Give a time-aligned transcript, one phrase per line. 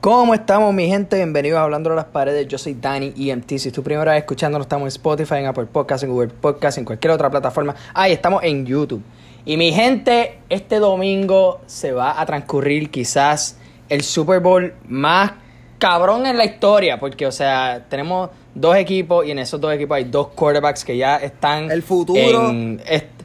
[0.00, 1.16] ¿Cómo estamos, mi gente?
[1.16, 2.48] Bienvenidos a Hablando de las Paredes.
[2.48, 3.58] Yo soy Dani EMT.
[3.58, 6.78] Si es tu primera vez escuchándonos, estamos en Spotify, en Apple Podcasts, en Google Podcasts,
[6.78, 7.74] en cualquier otra plataforma.
[7.92, 9.02] Ahí estamos en YouTube.
[9.44, 13.58] Y mi gente, este domingo se va a transcurrir quizás
[13.88, 15.32] el Super Bowl más
[15.78, 16.98] cabrón en la historia.
[16.98, 20.96] Porque, o sea, tenemos dos equipos y en esos dos equipos hay dos quarterbacks que
[20.96, 21.70] ya están.
[21.70, 22.80] El futuro en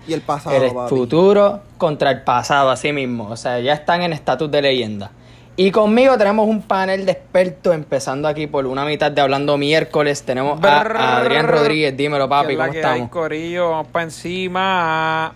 [0.07, 0.89] y el pasado, el papi.
[0.89, 3.29] futuro contra el pasado, así mismo.
[3.29, 5.11] O sea, ya están en estatus de leyenda.
[5.57, 10.23] Y conmigo tenemos un panel de expertos, empezando aquí por una mitad de Hablando Miércoles.
[10.23, 11.95] Tenemos a, a Adrián Rodríguez.
[11.95, 13.09] Dímelo, papi, ¿cómo que hay, estamos?
[13.09, 15.33] Corillo, vamos para encima.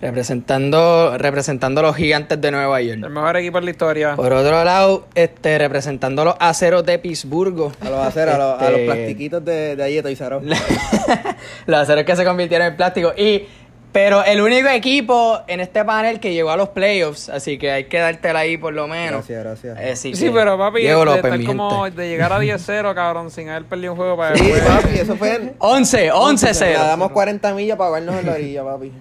[0.00, 3.10] Representando, representando a los gigantes de Nueva El York.
[3.12, 4.16] mejor equipo en la historia.
[4.16, 7.72] Por otro lado, este, representando a los aceros de Pittsburgh.
[7.80, 10.16] A los aceros, a los, a los Este, plastiquitos de, de allí de
[11.66, 13.12] los aceros que se convirtieron en plástico.
[13.16, 13.46] Y,
[13.94, 17.84] pero el único equipo en este panel que llegó a los playoffs, así que hay
[17.84, 19.24] que dártela ahí por lo menos.
[19.28, 20.04] Gracias, gracias.
[20.04, 23.66] Eh, Sí, pero papi, Diego de, López, como de llegar a 10-0, cabrón, sin haber
[23.66, 25.54] perdido un juego para Sí, papi, eso fue en...
[25.60, 26.80] 11, 11 Le 0.
[26.80, 28.92] damos 40 millas para vernos en la orilla, papi.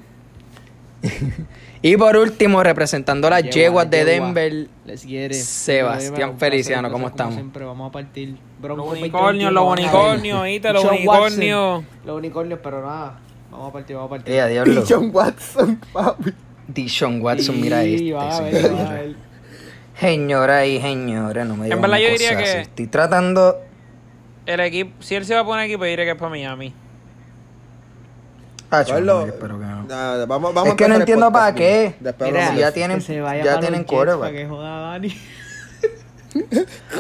[1.86, 4.06] Y por último, representando a las Yegua, yeguas de.
[4.06, 5.34] Denver, Les quiere.
[5.34, 7.34] Sebastián Feliciano, ¿cómo estamos?
[7.34, 8.38] Siempre vamos a partir.
[8.62, 10.74] Los unicornios, 2021, los unicornios.
[10.74, 11.84] Los unicornios.
[12.06, 13.20] Los unicornios, pero nada.
[13.54, 14.34] Vamos a partir, vamos a partir.
[14.34, 14.84] eh, a diablo.
[14.88, 16.34] John Watson, papi.
[16.68, 18.14] Dishon Watson, mira Sí, este.
[18.14, 18.74] van a ver, señora.
[18.84, 19.16] van a ver.
[20.00, 22.60] Señora y señora, no me digan verdad, una yo diría cosa que- así.
[22.62, 23.58] Estoy tratando.
[24.46, 26.74] El equipo, si él se va a poner equipo, yo diría que es para Miami.
[28.72, 29.84] Ah, chulo, espero que no.
[29.84, 31.94] nada, vamos, vamos Es que a no entiendo para qué.
[32.00, 32.12] mira.
[32.12, 33.00] Después Mira, hablamos ya tienen-
[33.44, 34.20] ya tienen quarterback.
[34.20, 35.16] Para que joda a Dani.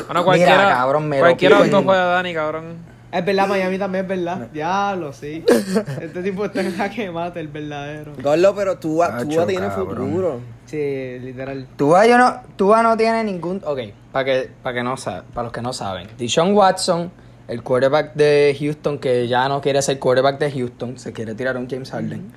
[0.06, 2.93] Bueno, cualquiera, cabrón, me cualquiera en- juega Dani, cabrón.
[3.14, 4.48] Es verdad, Miami también es verdad.
[4.52, 5.44] Diablo, sí.
[6.02, 8.14] Este tipo está en la que mata, el verdadero.
[8.22, 10.10] Gordo, pero tú, Acho, tú tiene cabrón.
[10.10, 10.40] futuro.
[10.66, 11.68] Sí, literal.
[11.76, 13.62] Tua, yo no, Tua no tiene ningún.
[13.64, 13.80] Ok,
[14.12, 16.08] para que, para que no sa- para los que no saben.
[16.18, 17.12] Dishon Watson,
[17.48, 21.56] el quarterback de Houston, que ya no quiere ser quarterback de Houston, se quiere tirar
[21.58, 22.32] un James Harden.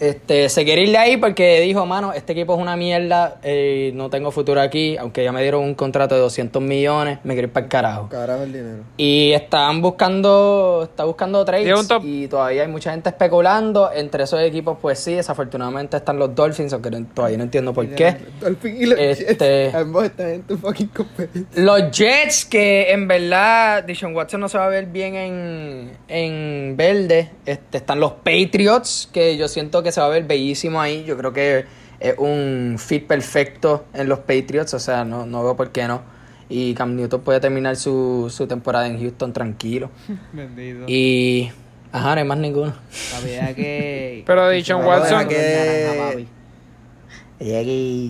[0.00, 3.92] Este, se quiere ir de ahí porque dijo, mano, este equipo es una mierda, eh,
[3.94, 7.48] no tengo futuro aquí, aunque ya me dieron un contrato de 200 millones, me quiero
[7.48, 8.08] ir para el carajo.
[8.08, 8.82] Carajo el dinero.
[8.96, 11.68] Y están buscando, está buscando trades
[12.02, 13.90] y todavía hay mucha gente especulando.
[13.92, 17.86] Entre esos equipos, pues sí, desafortunadamente están los Dolphins, aunque no- todavía no entiendo por
[17.88, 18.16] qué.
[18.40, 19.74] Dolphin y los Este- Jets.
[19.74, 21.62] Ambos están en tu fucking competencia.
[21.62, 26.76] Los Jets, que en verdad Dishon Watson no se va a ver bien en, en
[26.76, 27.30] verde.
[27.44, 31.04] Este, están los Patriots, que yo siento que se va a ver bellísimo ahí.
[31.04, 31.64] Yo creo que
[32.00, 36.02] es un fit perfecto en los Patriots, o sea, no, no veo por qué no.
[36.48, 39.90] Y Cam Newton puede terminar su, su temporada en Houston tranquilo.
[40.32, 40.84] Bendito.
[40.88, 41.50] Y.
[41.92, 42.72] Ajá, no hay más ninguno.
[43.12, 44.22] La que.
[44.26, 46.28] Pero que vaya Watson- que- naranja, papi.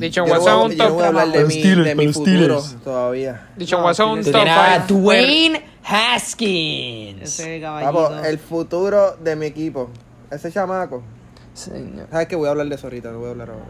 [0.01, 1.19] Dicho Yo no Watson voy, un a- yo no voy a top.
[1.21, 3.49] hablar de mi, de mi futuro todavía.
[3.57, 5.01] Dicho No, Watson un Steelers Tú top a 5.
[5.01, 7.23] Dwayne Haskins.
[7.23, 8.25] Ese caballito.
[8.25, 9.91] el futuro de mi equipo.
[10.31, 11.03] Ese chamaco.
[11.61, 12.07] Señor.
[12.11, 13.65] ¿Sabes que Voy a hablar de eso ahorita, no voy a hablar ahora.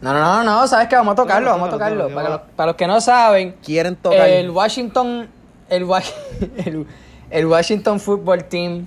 [0.00, 2.08] No, no, no, no, sabes que vamos a tocarlo, vamos a tocarlo.
[2.08, 2.44] Para, los, va.
[2.56, 4.28] para los que no saben, Quieren tocar.
[4.28, 5.28] el Washington,
[5.68, 5.86] el,
[6.64, 6.86] el,
[7.30, 8.86] el Washington Football Team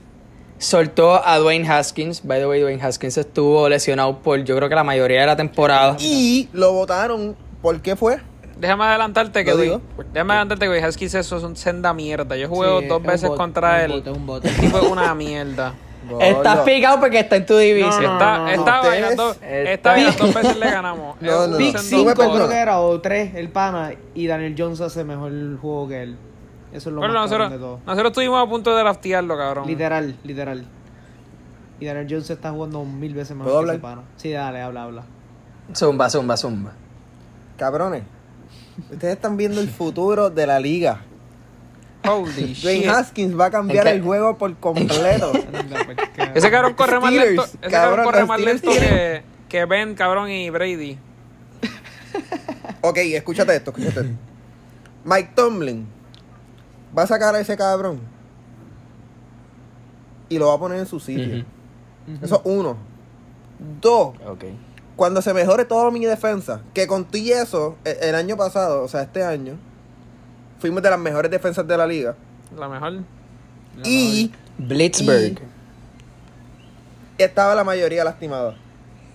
[0.58, 2.26] soltó a Dwayne Haskins.
[2.26, 5.36] By the way, Dwayne Haskins estuvo lesionado por yo creo que la mayoría de la
[5.36, 5.98] temporada.
[6.00, 7.36] Y lo votaron.
[7.62, 8.20] ¿Por qué fue?
[8.58, 9.82] Déjame adelantarte que digo.
[10.14, 12.36] Déjame adelantarte que Haskins eso es un senda mierda.
[12.36, 13.92] Yo jugué Sí, dos veces bot, contra él.
[13.92, 14.46] bot, es un bot.
[14.46, 15.74] El tipo es una mierda.
[16.22, 18.04] Estás picado porque está en tu división.
[18.04, 18.50] está, no, no.
[18.50, 19.32] está bailando.
[19.32, 21.22] Está Esta vez dos veces le ganamos.
[21.22, 21.58] No, no.
[21.58, 23.92] Big sendo- Tú me 5 creo que era, o 3, el pana.
[24.14, 26.18] Y Daniel Jones hace mejor el juego que él.
[26.72, 27.80] Eso es lo Bueno, más nosotros, de todo.
[27.86, 29.68] nosotros estuvimos a punto de draftearlo, cabrón.
[29.68, 30.66] Literal, literal.
[31.80, 33.96] Y Daniel Jones está jugando mil veces mejor ¿Puedo que ese hablar?
[33.98, 34.08] pana.
[34.18, 35.04] Sí, dale, habla, habla.
[35.76, 36.72] Zumba, zumba, zumba.
[37.58, 38.04] Cabrones.
[38.92, 41.02] Ustedes están viendo el futuro de la liga.
[42.06, 42.90] Holy Dwayne shit.
[42.90, 45.32] Haskins va a cambiar el juego por completo.
[46.36, 50.30] Ese cabrón corre más lento, ese cabrón, cabrón corre más lento que, que Ben, cabrón,
[50.30, 50.98] y Brady.
[52.82, 54.14] ok, escúchate esto, escúchate esto.
[55.06, 55.88] Mike Tomlin
[56.98, 58.00] va a sacar a ese cabrón
[60.30, 61.46] y lo va a poner en su sitio.
[62.22, 62.78] Eso es uno.
[63.82, 64.16] Dos,
[64.96, 68.84] cuando se mejore toda mi defensa, que con todo y eso, e- el año pasado,
[68.84, 69.58] o sea, este año,
[70.64, 72.16] fuimos de las mejores defensas de la liga.
[72.58, 72.94] La mejor.
[73.84, 75.42] Y Blitzberg.
[77.18, 78.56] estaba la mayoría lastimada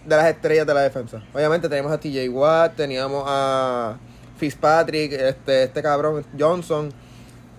[0.05, 1.23] de las estrellas de la defensa.
[1.35, 3.97] Obviamente teníamos a TJ Watt, teníamos a
[4.37, 6.93] Fitzpatrick, este, este cabrón Johnson.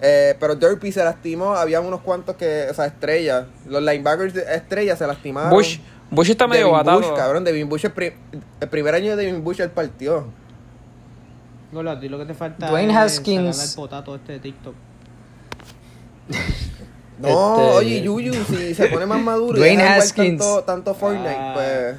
[0.02, 3.48] eh, pero Derpy se lastimó, habían unos cuantos que, o sea, estrellas.
[3.68, 5.50] Los linebackers de estrellas se lastimaron.
[5.50, 5.80] Bush.
[6.12, 7.00] Bush está medio Devin batado.
[7.02, 8.14] Bush, cabrón, Devin Bush, el, pri-
[8.62, 10.26] el primer año de Devin Bush él partió.
[11.72, 14.76] A ti lo que te falta Dwayne Haskins- el potato este de TikTok.
[17.20, 20.40] No, Este- oye, Yuyu, si se pone más maduro y Dwayne deja de jugar Haskins.
[20.42, 21.52] tanto, tanto Fortnite, Ah.
[21.54, 21.96] pues...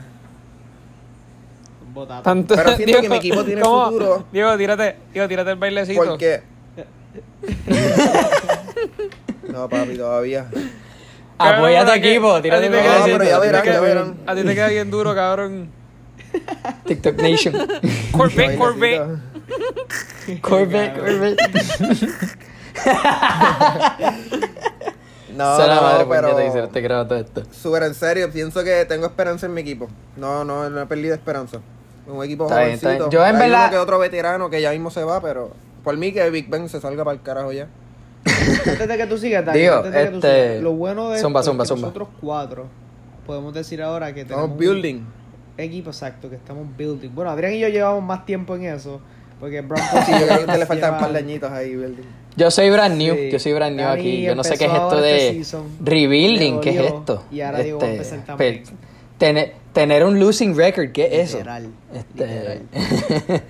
[1.86, 2.22] Un potato.
[2.22, 3.84] Tanto- Pero siento que mi equipo tiene ¿cómo?
[3.90, 4.24] futuro.
[4.32, 6.02] Diego, tírate, Diego, tírate el bailecito.
[6.02, 6.40] Porque...
[9.52, 10.46] no, papi, todavía.
[11.36, 13.38] Apoya a tu Cabrón, que equipo, a tírate ti te queda- No, pero ya a
[13.40, 14.16] verán, ya verán.
[14.26, 15.68] A ti te queda bien duro, cabrón.
[16.86, 17.54] TikTok Nation.
[18.12, 19.02] Corvette, Corvette.
[20.40, 21.38] Corvette, Corvette.
[25.36, 26.36] No, Será no, madre pero...
[26.36, 27.42] que se te graba todo esto.
[27.52, 29.88] Súper en serio, pienso que tengo esperanza en mi equipo.
[30.16, 31.60] No, no, no he perdido esperanza.
[32.06, 32.88] Un equipo Está jovencito.
[32.90, 33.10] bien.
[33.10, 35.52] Yo en Hay verdad- uno que otro veterano que ya mismo se va, pero
[35.84, 37.68] por mí que Big Ben se salga para el carajo ya.
[38.26, 41.10] Antes de que tú sigas, Dani, Digo, antes de que tú este, sigas, lo bueno
[41.10, 41.88] de zumba, esto zumba, es que zumba.
[41.88, 42.66] nosotros cuatro
[43.24, 45.04] podemos decir ahora que tenemos Estamos un building.
[45.56, 47.10] equipo exacto, que estamos building.
[47.14, 49.00] Bueno, Adrián y yo llevamos más tiempo en eso,
[49.40, 51.74] porque Broncos Sí, yo creo que a usted le faltan un par de añitos ahí,
[51.74, 52.02] building.
[52.36, 53.30] Yo soy brand new, Sí.
[53.32, 54.22] yo soy brand new Dani aquí.
[54.22, 57.24] Yo no sé qué es esto este de season, rebuilding, ¿qué es esto?
[57.32, 58.62] y ahora Diego va a empezar también.
[59.18, 62.04] tener, tener un losing record, ¿qué es Literal, eso?
[62.16, 62.62] Este,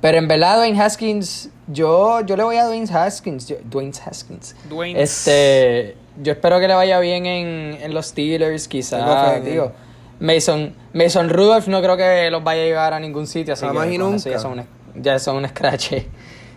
[0.00, 3.46] Pero en verdad, Dwayne Haskins, yo, yo le voy a Dwayne Haskins.
[3.48, 4.56] yo- Dwayne Haskins.
[4.68, 5.00] Dwayne.
[5.00, 9.70] Este, yo espero que le vaya bien en, en los Steelers, quizás, digo.
[10.18, 13.86] Mason, Mason Rudolph no creo que los vaya a llevar a ningún sitio, así Jamás
[13.86, 14.30] que y eso nunca.
[14.30, 15.92] ya son ya son un scratch.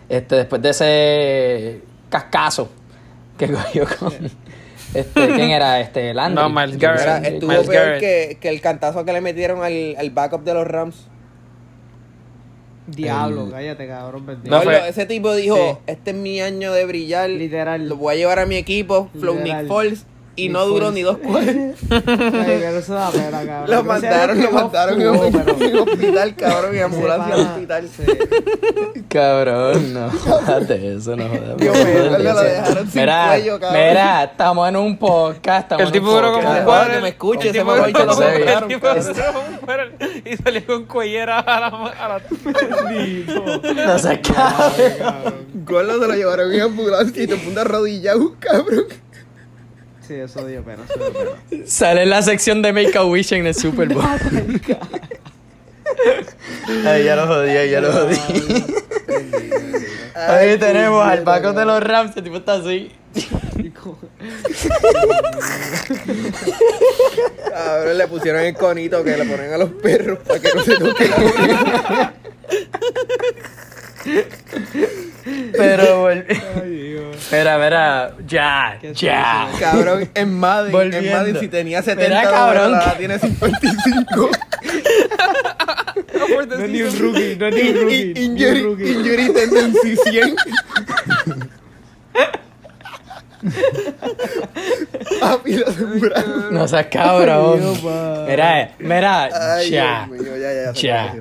[0.08, 2.68] Este, después de ese cascazo
[3.38, 4.12] que cogió con
[4.94, 5.80] este, ¿quién era?
[5.80, 6.42] Este, Landry.
[6.42, 7.24] No, Miles Garrett.
[7.24, 8.00] Estuvo Miles peor Garrett.
[8.00, 11.08] que, que el cantazo que le metieron al, al backup de los Rams.
[12.86, 14.40] Diablo, El- cállate, cabrón.
[14.44, 15.92] No, fue- ese tipo dijo, Sí.
[15.92, 17.88] este es mi año de brillar, Literal.
[17.88, 19.40] lo voy a llevar a mi equipo, Flow.
[19.40, 20.06] Nick Foles,
[20.36, 21.54] y no duró ni dos cuartos.
[21.90, 23.86] Ay, pero eso da pena, cabrón.
[23.86, 27.88] Lo a Dios lo jugó, en hospital, cabrón, en ambulancia al hospital.
[27.96, 28.02] sí.
[29.08, 31.56] Cabrón, no jodas de eso, no jodas.
[31.56, 33.80] Dios mío, lo dejaron sin mira, cuello, cabrón.
[33.88, 35.62] Mira, estamos en un podcast.
[35.62, 36.92] Estamos El tipo duró como un cuadro.
[36.94, 39.90] que me escuche, mamá duró lo como- sé, el tipo duró como un cuadro
[40.24, 41.66] y salió con cuellera a la.
[41.66, 42.20] A la
[43.86, 44.96] No se acabe.
[45.64, 48.84] Gordo se lo llevaron en ambulancia y te punta arrodillado, cabrón.
[50.06, 51.66] Sí, eso dio pena, eso dio pena.
[51.66, 54.04] Sale en la sección de Make a Wish en el Super Bowl.
[56.86, 58.16] Ay, ya lo jodí, ya lo jodí.
[60.14, 62.92] Ahí tenemos al Paco de los Rams, el tipo está así.
[67.50, 70.76] Cabrón, le pusieron el conito que le ponen a los perros para que no se
[70.76, 72.14] toque la boca.
[75.52, 76.24] Pero, vol-
[76.62, 77.16] Ay, Dios.
[77.16, 79.48] espera, espera, ya, ya.
[79.58, 81.10] Cabrón, en Madden, en Volviendo.
[81.18, 84.30] Madden si tenía 70 Mira, cabrón, ahora que- tiene 55.
[86.28, 88.12] No es ni un rookie, no es ni un rookie.
[88.14, 88.92] In- Injury, rookie.
[88.92, 90.36] injury tendency 100.
[95.20, 95.66] Papi, lo.
[96.50, 97.60] No seas cabrón.
[97.60, 98.24] Dios, pa.
[98.28, 100.06] Mira, mira, Ay, ya.
[100.10, 100.72] Mío, ya, ya, ya.
[100.72, 101.14] Ya.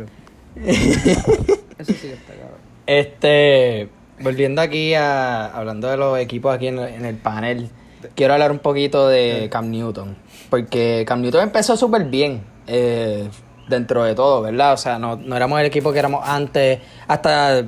[0.65, 2.64] Eso sí que está cabrón.
[2.87, 3.89] Este,
[4.19, 7.69] volviendo aquí a hablando de los equipos aquí en, en el panel,
[8.15, 10.15] quiero hablar un poquito de Cam Newton,
[10.49, 13.27] porque Cam Newton empezó súper bien eh,
[13.67, 14.73] dentro de todo, ¿verdad?
[14.73, 17.65] O sea, no, no éramos el equipo que éramos antes, hasta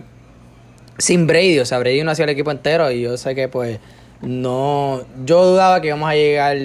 [1.00, 3.80] sin Brady, o sea, Brady no hacía el equipo entero y yo sé que pues
[4.22, 6.58] no, yo dudaba que íbamos a llegar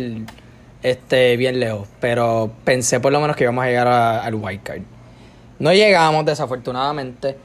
[0.83, 4.63] este bien lejos, pero pensé por lo menos que íbamos a llegar a- al wild
[4.63, 4.81] card.
[5.59, 7.37] No llegamos, desafortunadamente,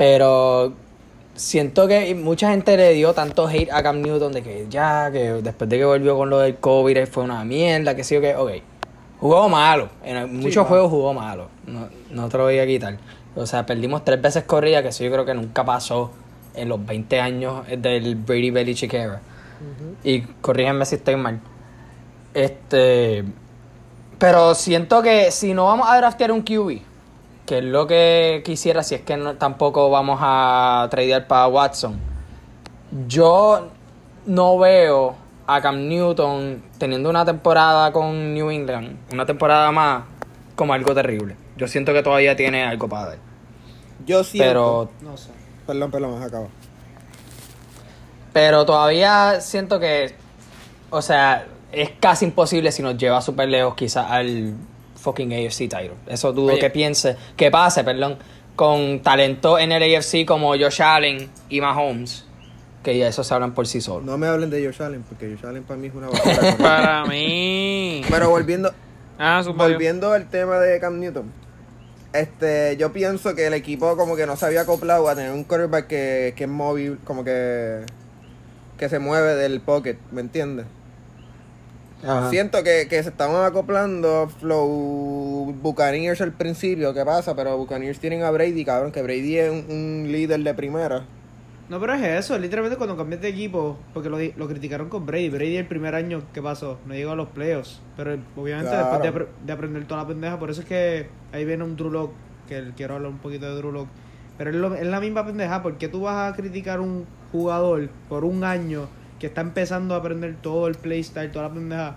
[0.00, 0.72] pero
[1.34, 5.42] siento que mucha gente le dio tanto hate a Cam Newton de que ya, que
[5.42, 8.34] después de que volvió con lo del COVID fue una mierda, que sí o que,
[8.34, 8.50] ok.
[9.20, 12.96] Jugó malo, en muchos juegos jugó malo, no, no te lo voy a quitar.
[13.36, 16.12] O sea, perdimos tres veces corrida, que eso yo creo que nunca pasó
[16.54, 19.20] en los 20 años del Brady Belichick era.
[20.02, 21.40] Y corrígenme si estoy mal.
[22.32, 23.22] Este.
[24.18, 26.89] Pero siento que si no vamos a draftear un QB,
[27.46, 31.98] que es lo que quisiera, si es que no- tampoco vamos a tradear para Watson,
[33.06, 33.68] yo
[34.26, 35.16] no veo
[35.46, 40.04] a Cam Newton teniendo una temporada con New England, una temporada más,
[40.54, 41.36] como algo terrible.
[41.56, 43.18] Yo siento que todavía tiene algo para dar.
[44.06, 44.48] Yo siento.
[44.48, 45.30] Pero No sé.
[45.66, 46.46] Perdón, perdón, acaba.
[48.32, 50.14] Pero todavía siento que,
[50.90, 54.54] o sea, es casi imposible si nos lleva súper lejos quizás al
[55.00, 55.94] fucking AFC title.
[56.06, 56.58] Eso dudo Oye.
[56.60, 58.18] que piense, que pase, perdón,
[58.56, 62.26] con talento en el AFC como Josh Allen y Mahomes,
[62.82, 64.04] que ya eso se hablan por sí solos.
[64.04, 66.56] No me hablen de Josh Allen, porque Josh Allen para mí es una basura.
[66.58, 68.02] Para mí.
[68.10, 68.72] Pero volviendo,
[69.18, 71.30] Ah, volviendo al tema de Cam Newton.
[72.12, 75.44] este, yo pienso que el equipo como que no se había acoplado a tener un
[75.44, 77.84] quarterback que, que es móvil, como que
[78.78, 80.64] que se mueve del pocket, ¿me entiendes?
[82.02, 82.30] Ajá.
[82.30, 87.34] Siento que, que se estaban acoplando Flow Buccaneers al principio, ¿qué pasa?
[87.36, 91.04] Pero Buccaneers tienen a Brady, cabrón, que Brady es un, un líder de primera.
[91.68, 95.06] No, pero es eso, literalmente cuando cambiaste de equipo, porque lo, di- lo criticaron con
[95.06, 95.28] Brady.
[95.28, 96.78] Brady el primer año, ¿qué pasó?
[96.86, 97.80] No llegó a los playoffs.
[97.96, 98.88] Pero obviamente Claro.
[98.90, 101.76] después de, apre- de aprender toda la pendeja, por eso es que ahí viene un
[101.76, 102.10] Drew Lock,
[102.48, 103.88] que quiero hablar un poquito de Drew Lock.
[104.36, 107.88] Pero es, lo- es la misma pendeja, ¿por qué tú vas a criticar un jugador
[108.08, 108.88] por un año
[109.20, 111.96] que está empezando a aprender todo el playstyle, toda la pendeja?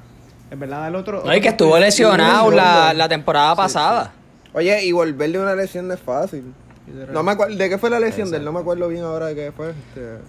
[0.51, 1.23] En verdad, el otro...
[1.25, 2.97] No, y que estuvo lesionado sí, la, sí.
[2.97, 4.13] la temporada pasada.
[4.53, 6.53] Oye, y volver de una lesión no es fácil.
[7.11, 8.45] No me acuerdo, ¿de qué fue la lesión de él?
[8.45, 9.69] No me acuerdo bien ahora de qué fue.
[9.69, 10.19] Este...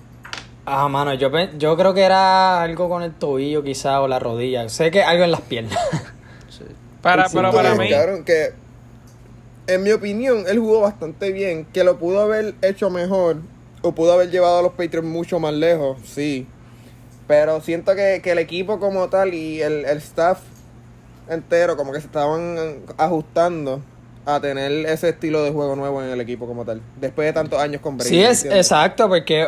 [0.64, 4.68] Ah, mano, yo, yo creo que era algo con el tobillo quizá o la rodilla.
[4.70, 5.78] Sé que algo en las piernas.
[7.02, 7.90] Para, El pero para mí,
[8.24, 8.54] que
[9.66, 11.66] en mi opinión, él jugó bastante bien.
[11.66, 13.36] Que lo pudo haber hecho mejor.
[13.82, 16.46] O pudo haber llevado a los Patriots mucho más lejos, sí.
[17.26, 20.40] Pero siento que, que el equipo como tal y el, el staff
[21.28, 23.80] entero como que se estaban ajustando
[24.26, 26.80] a tener ese estilo de juego nuevo en el equipo como tal.
[27.00, 28.10] Después de tantos años con Brady.
[28.10, 28.66] Sí, es ¿entiendes?
[28.66, 29.46] exacto, porque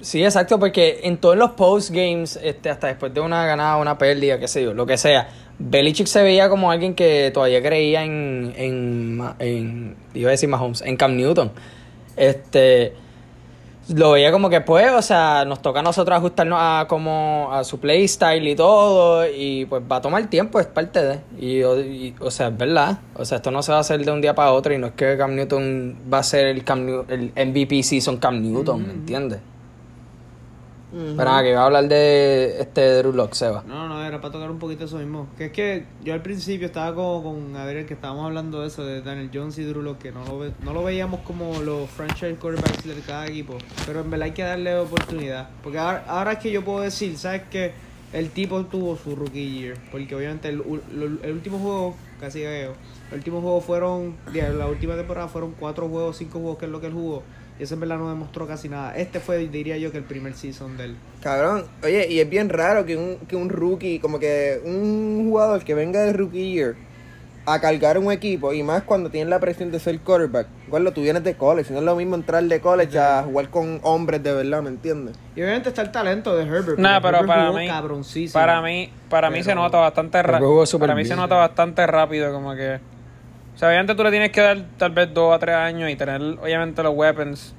[0.00, 3.98] sí, exacto, porque en todos los post games, este, hasta después de una ganada, una
[3.98, 5.28] pérdida, qué sé yo, lo que sea,
[5.58, 10.82] Belichick se veía como alguien que todavía creía en, en, en iba a decir Mahomes,
[10.82, 11.52] en Cam Newton.
[12.16, 12.94] Este,
[13.94, 17.62] lo veía como que pues, o sea, nos toca a nosotros ajustarnos a como a
[17.64, 21.20] su playstyle y todo y pues va a tomar tiempo, es parte de.
[21.38, 22.98] Y, o- y, o sea, es verdad.
[23.14, 24.88] O sea, esto no se va a hacer de un día para otro y no
[24.88, 28.92] es que Cam Newton va a ser el, Cam el MVP season Cam Newton, ¿me
[28.92, 29.38] entiendes?
[30.96, 31.14] Ujú.
[31.16, 33.62] Pero nada, que iba a hablar de este Drew Lock, Seba.
[33.66, 35.26] No, no, era para tocar un poquito eso mismo.
[35.36, 38.84] Que es que yo al principio estaba como con Adriel, que estábamos hablando de eso,
[38.84, 41.90] de Daniel Jones y Drew Lock, que no lo, ve- no lo veíamos como los
[41.90, 43.58] franchise quarterbacks de cada equipo.
[43.84, 45.50] Pero en verdad hay que darle oportunidad.
[45.62, 47.72] Porque ahora, ahora es que yo puedo decir, ¿sabes qué?
[48.12, 49.76] El tipo tuvo su rookie year.
[49.90, 52.72] Porque obviamente el, lo- el último juego, casi veo,
[53.10, 56.80] el último juego fueron, la última temporada fueron cuatro juegos, cinco juegos, que es lo
[56.80, 57.22] que él jugó.
[57.58, 58.96] Y eso en verdad no demostró casi nada.
[58.96, 60.96] Este fue, diría yo, que el primer season del...
[61.22, 65.64] Cabrón, oye, y es bien raro que un, que un rookie, como que un jugador
[65.64, 66.74] que venga del rookie year
[67.46, 71.00] a cargar un equipo, y más cuando tienen la presión de ser quarterback, igual tú
[71.00, 74.34] vienes de college, no es lo mismo entrar de college a jugar con hombres de
[74.34, 75.16] verdad, ¿me entiendes?
[75.36, 76.76] Y obviamente está el talento de Herbert.
[76.78, 78.32] Nah, pero Herbert para jugó mí, cabroncísimo.
[78.32, 80.64] para mí, para mí se nota bastante rápido.
[80.78, 82.80] Para mí se nota bastante rápido, como que.
[83.56, 85.96] O sea, obviamente tú le tienes que dar tal vez dos a tres años y
[85.96, 87.54] tener, obviamente, los weapons.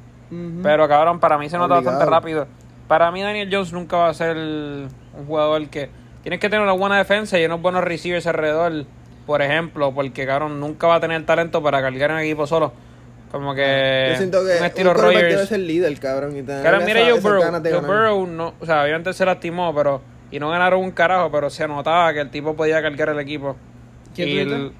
[0.61, 1.97] Pero cabrón, para mí se nota Obligado.
[1.97, 2.47] bastante rápido.
[2.87, 5.89] Para mí Daniel Jones nunca va a ser un jugador que
[6.21, 8.85] tienes que tener una buena defensa y unos buenos receivers alrededor,
[9.25, 12.73] por ejemplo, porque cabrón nunca va a tener talento para cargar en equipo solo.
[13.31, 15.49] Como que Yo siento que un estilo un quarterback debe Rogers.
[15.49, 17.41] ser líder, cabrón, y Cabrón, mira Joe Burrow.
[17.41, 17.79] Joe.
[17.81, 20.01] Burrow no, o sea, obviamente se lastimó, pero
[20.31, 23.55] y no ganaron un carajo, pero se notaba que el tipo podía cargar el equipo.
[24.15, 24.71] ¿Quién y el?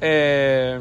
[0.00, 0.80] Eh,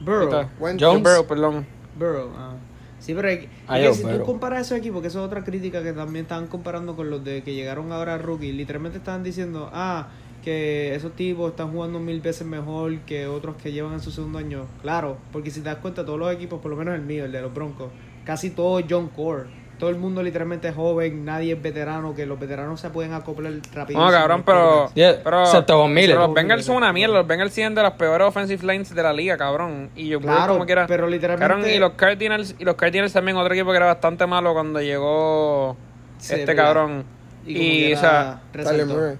[0.00, 0.48] Burrow.
[0.80, 1.02] Jones.
[1.02, 1.66] Burrow, perdón.
[1.98, 2.54] Burrow, ah.
[2.98, 5.26] Sí, pero hay- Ah, es que yo, si tú comparas esos equipos, que eso es
[5.26, 8.98] otra crítica que también estaban comparando con los de que llegaron ahora a rookie, literalmente
[8.98, 10.08] estaban diciendo, ah,
[10.44, 14.38] que esos tipos están jugando mil veces mejor que otros que llevan en su segundo
[14.38, 14.66] año.
[14.82, 17.32] Claro, porque si te das cuenta, todos los equipos, por lo menos el mío, el
[17.32, 17.90] de los Broncos,
[18.24, 19.44] casi todo es John Core.
[19.82, 23.52] Todo el mundo literalmente es joven, nadie es veterano, que los veteranos se pueden acoplar
[23.74, 23.98] rápido.
[23.98, 24.88] No, cabrón, pero.
[24.94, 26.10] Yeah, pero excepto Miller.
[26.10, 27.14] pero Los Bengals son una mierda.
[27.16, 29.90] Los Bengals siguen de las peores offensive lines de la liga, cabrón.
[29.96, 30.86] Y yo creo Claro, como quiera.
[30.86, 34.24] pero literalmente- Cabrón, y los Cardinals, y los Cardinals también, otro equipo que era bastante
[34.24, 35.76] malo cuando llegó
[36.18, 37.02] Sí, este cabrón.
[37.44, 38.94] Y, Y, como quiera, o sea, Tyler resaltó.
[38.94, 39.16] Murray.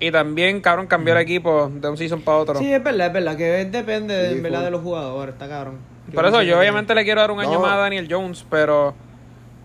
[0.00, 2.54] y también, cabrón, cambió el equipo de un season para otro.
[2.54, 5.74] Sí, es verdad, es verdad, que depende Sí, en verdad de los jugadores, está cabrón.
[6.14, 7.60] Por eso yo obviamente le quiero dar un año No.
[7.60, 8.94] más a Daniel Jones, pero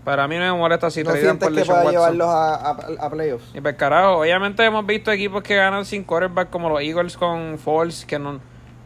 [0.06, 2.14] para mí no me molesta si ¿No traían sientes por que Deshaun pueda Watson.
[2.16, 2.54] llevarlos a,
[3.02, 3.50] a, a playoffs?
[3.54, 7.58] Y pues carajo, obviamente hemos visto equipos que ganan sin quarterback como los Eagles con
[7.58, 8.40] Foles, que no...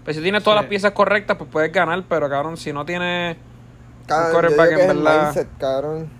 [0.05, 0.63] Pues si tienes todas Sí.
[0.65, 3.37] las piezas correctas, pues puedes ganar, pero cabrón, si no tienes...
[4.07, 6.11] Cabrón, yo quarterback digo que en es el verdad- mindset, cabrón.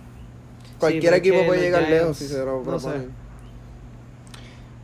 [0.79, 2.87] Cualquier equipo puede llegar Giants, lejos si se lo no sé.
[2.87, 3.11] proponen.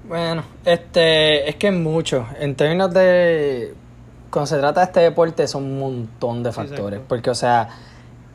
[0.08, 2.26] Bueno, este, es que es mucho.
[2.40, 3.74] En términos de.
[4.30, 7.00] Cuando se trata de este deporte, son un montón de factores.
[7.08, 7.70] Porque, o sea,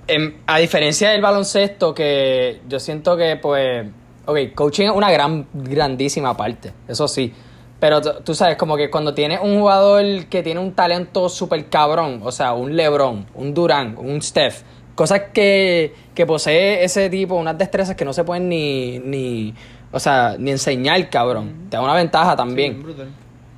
[0.06, 3.86] en- a diferencia del baloncesto, que yo siento que, pues.
[4.24, 7.32] Ok, coaching es una gran, grandísima parte, eso sí.
[7.80, 12.20] Pero tú- sabes, como que cuando tienes un jugador que tiene un talento súper cabrón,
[12.22, 14.62] o sea, un LeBron, un Durán, un Steph,
[14.94, 19.52] cosas que, que posee ese tipo, unas destrezas que no se pueden ni, ni
[19.90, 21.66] o sea, ni enseñar, cabrón.
[21.68, 22.74] Te da una ventaja también.
[22.76, 23.08] Sí, brutal.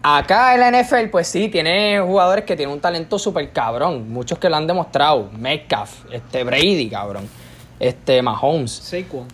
[0.07, 4.11] Acá en la NFL, pues sí, tiene jugadores que tienen un talento súper cabrón.
[4.13, 5.31] Muchos que lo han demostrado.
[5.39, 7.27] Metcalf, este Brady, cabrón.
[7.81, 8.71] Este Mahomes.
[8.71, 9.27] Saquon.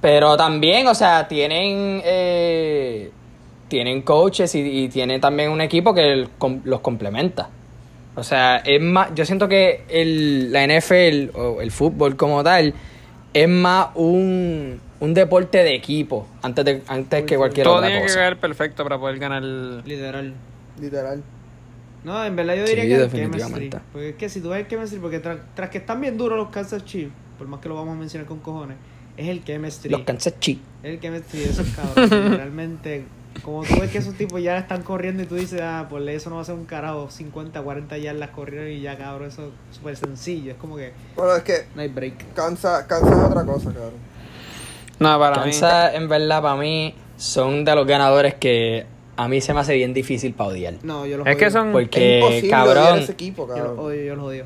[0.00, 3.10] Pero también, o sea, tienen eh,
[3.66, 7.48] tienen coaches y, y tienen también un equipo que el- com- los complementa.
[8.14, 12.72] O sea, es más, yo siento que el, la NFL o el fútbol como tal
[13.34, 18.06] es más un, un deporte de equipo antes, de, antes que cualquier Todo otra tiene
[18.06, 19.42] que caer perfecto para poder ganar.
[19.42, 20.34] el- Literal.
[20.80, 21.22] Literal.
[22.04, 23.58] No, en verdad yo Sí, diría que el definitivamente.
[23.70, 23.80] chemistry.
[23.92, 26.38] Porque es que si tú ves el chemistry, porque tras, tras que están bien duros
[26.38, 28.76] los Kansas Chiefs, por más que lo vamos a mencionar con cojones,
[29.16, 29.90] es el chemistry.
[29.90, 30.62] Los Kansas Chiefs.
[30.82, 32.10] Es el chemistry de esos cabrones.
[32.36, 33.04] Realmente,
[33.42, 36.30] como tú ves que esos tipos ya están corriendo y tú dices, ah, pues eso
[36.30, 39.76] no va a ser un carajo, 50, 40 yardas corrieron y ya, cabrón, eso es
[39.76, 40.52] súper sencillo.
[40.52, 42.34] Es como que Bueno, es que no hay break.
[42.34, 44.15] Kansas, Kansas es otra cosa, cabrón.
[44.98, 48.86] No, para Kansas, en verdad, para mí, son de los ganadores que
[49.16, 50.74] a mí se me hace bien difícil para odiar.
[50.82, 51.32] No, yo los mí.
[51.32, 51.52] Es que odio.
[51.52, 51.66] son.
[51.68, 53.78] es Porque, imposible odiar cabrón, ese equipo, Yo los cabrón.
[53.78, 54.44] odio, yo los odio.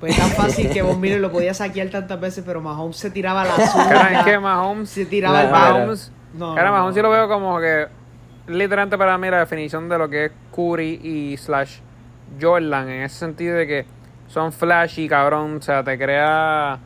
[0.00, 3.10] Pues es tan fácil que vos mires lo podía saquear tantas veces, pero Mahomes se
[3.10, 3.54] tiraba la
[3.88, 4.38] Cara, es que.
[4.38, 4.90] Mahomes.
[4.90, 5.50] Se tiraba el.
[5.50, 6.12] Mahomes.
[6.34, 7.86] No, Cara, no, Mahomes sí lo veo como que.
[8.48, 11.78] Literalmente para mí la definición de lo que es Curry y slash
[12.40, 12.88] Jordan.
[12.88, 13.86] En ese sentido de que
[14.28, 15.56] son flashy, cabrón.
[15.56, 16.78] O sea, te crea.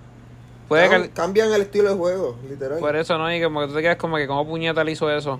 [0.70, 1.10] Puede Cabrón, que.
[1.12, 2.78] Cambian el estilo de juego, literal.
[2.78, 3.30] Por eso, ¿no?
[3.34, 5.38] Y como que tú te quedas como que, ¿cómo puñeta le hizo eso?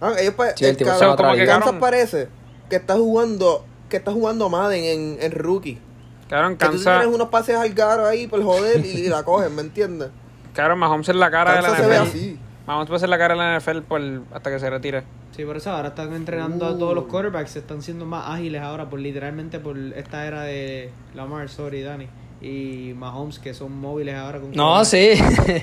[0.00, 2.28] Ah, ellos pa- Sí, el el tipo se cabrón- va a como que, Kansas parece
[2.68, 5.80] que está jugando que está jugando Madden en, en rookie.
[6.28, 9.62] Cabrón, Que tú tienes unos pases al garo ahí por joder y, la cogen, ¿me
[9.62, 10.10] entiendes?
[10.54, 12.08] Cabrón, Mahomes es la cara de Kansas la se ve NFL.
[12.08, 12.38] así.
[12.68, 14.00] Mahomes puede ser la cara de la NFL por,
[14.32, 15.02] hasta que se retire.
[15.34, 17.08] Sí, por eso ahora están entrenando a todos los Uh.
[17.08, 22.08] quarterbacks, están siendo más ágiles ahora, por literalmente por esta era de Lamar, sorry, Dani,
[22.40, 25.12] y Mahomes, que son móviles ahora con No, sí.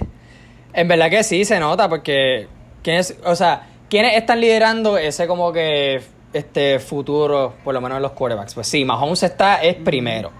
[0.73, 2.47] en verdad que sí, se nota porque
[2.83, 6.01] ¿quiénes, o sea, ¿quiénes están liderando ese como que
[6.33, 8.53] este futuro, por lo menos en los quarterbacks?
[8.53, 10.31] Pues sí, Mahomes está es primero.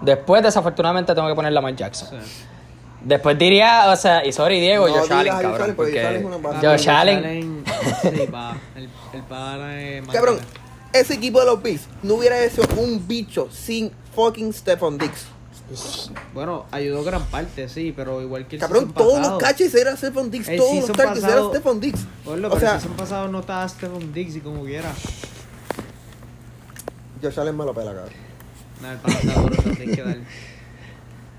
[0.00, 2.08] Después, desafortunadamente, tengo que poner Lamar Jackson.
[2.10, 2.44] Sí.
[3.04, 6.28] Después diría, o sea, y sorry Diego, No Josh Allen, cabrón, Allen, porque Allen.
[6.60, 7.64] Josh Allen,
[8.00, 10.38] Sí, pa, el, el pana es Cabrón,
[10.92, 15.26] ese equipo de los Bills no hubiera hecho un bicho sin fucking Stephon Diggs.
[16.34, 19.30] Bueno, ayudó gran parte, sí, pero igual que el Cabrón, todos pasado.
[19.38, 21.80] los catches era Stephon El todos los season targets era pasado- Stephon.
[22.24, 24.92] Gordo, O sea, el season pasado no estaba Stephon Diggs y como quiera.
[27.22, 28.12] Josh Allen me lo pela, cabrón.
[28.80, 30.24] Nada, el pana está duro, eso hay que darle.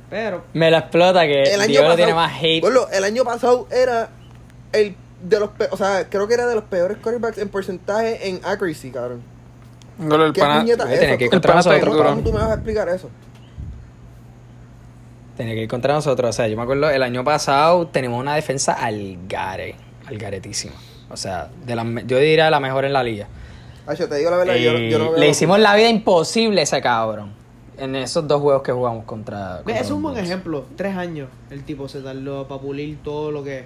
[0.09, 2.61] Pero, me la explota que El año Diego pasado, tiene más hate.
[2.61, 4.09] Gordo, el año pasado era
[4.71, 8.39] el de los o sea, creo que era de los peores quarterbacks en porcentaje en
[8.43, 9.21] accuracy, cabrón.
[9.97, 11.17] Golo, el ¿Qué pana- puñeta es eso?
[11.17, 12.23] que ir ¿Cómo- contra cómo- nosotros, ¿Cómo cabrón.
[12.23, 13.09] tú me vas a explicar eso?
[15.37, 16.29] Tenía que ir contra nosotros.
[16.29, 20.73] O sea, yo me acuerdo el año pasado tenemos una defensa al gare, al garetísima.
[21.09, 23.27] O sea, de la, me- yo diría la mejor en la liga.
[23.85, 25.89] Ay, yo te digo la verdad, yo, Eh, yo no veo le hicimos la vida
[25.89, 27.31] imposible a ese cabrón.
[27.77, 29.61] En esos dos juegos que jugamos contra.
[29.63, 30.65] Contra es un buen ejemplo.
[30.75, 33.65] Tres años el tipo se tardó para pulir todo lo que.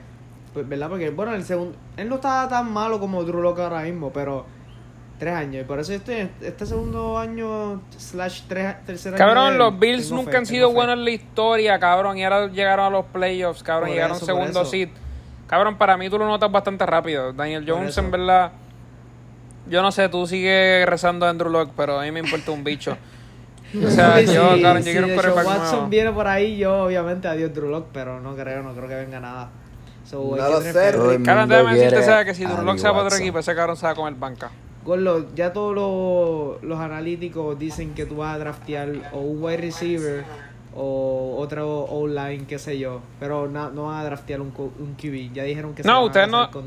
[0.53, 0.89] pues, ¿Verdad?
[0.89, 1.75] Porque, bueno, el segundo.
[1.97, 4.45] Él no estaba tan malo como Drew Lock ahora mismo, pero.
[5.19, 5.63] Tres años.
[5.63, 9.17] Y por eso este, este segundo año, slash tres, tercer año.
[9.17, 10.75] de Cabrón, los Bills nunca fe, han sido fe.
[10.75, 12.17] buenos en la historia, cabrón.
[12.17, 13.89] Y ahora llegaron a los playoffs, cabrón.
[13.89, 14.89] Por llegaron eso, segundo seed.
[15.47, 17.33] Cabrón, para mí tú lo notas bastante rápido.
[17.33, 18.51] Daniel Jones, en verdad.
[19.69, 22.63] Yo no sé, tú sigues rezando a Andrew Locke, pero a mí me importa un
[22.63, 22.97] bicho.
[23.85, 25.87] O sea, Sí, yo, sí, cabrón, yo si quiero un Watson nuevo.
[25.87, 29.19] viene por ahí, yo obviamente adiós Drew Lock, pero no creo, no creo que venga
[29.19, 29.49] nada.
[30.05, 30.71] So, No que lo sé,
[31.25, 33.85] Cabrón, déjame decirte, sea, que si Locke se va para otro equipo, ese cabrón se
[33.85, 34.51] va a comer banca.
[35.35, 40.23] Ya todos los, los analíticos dicen que tú vas a draftear o un wide receiver
[40.75, 43.01] o otro O-line, qué sé yo.
[43.19, 45.33] Pero no, no van a draftear un, un QB.
[45.33, 46.65] Ya dijeron que se No, van a ustedes no- con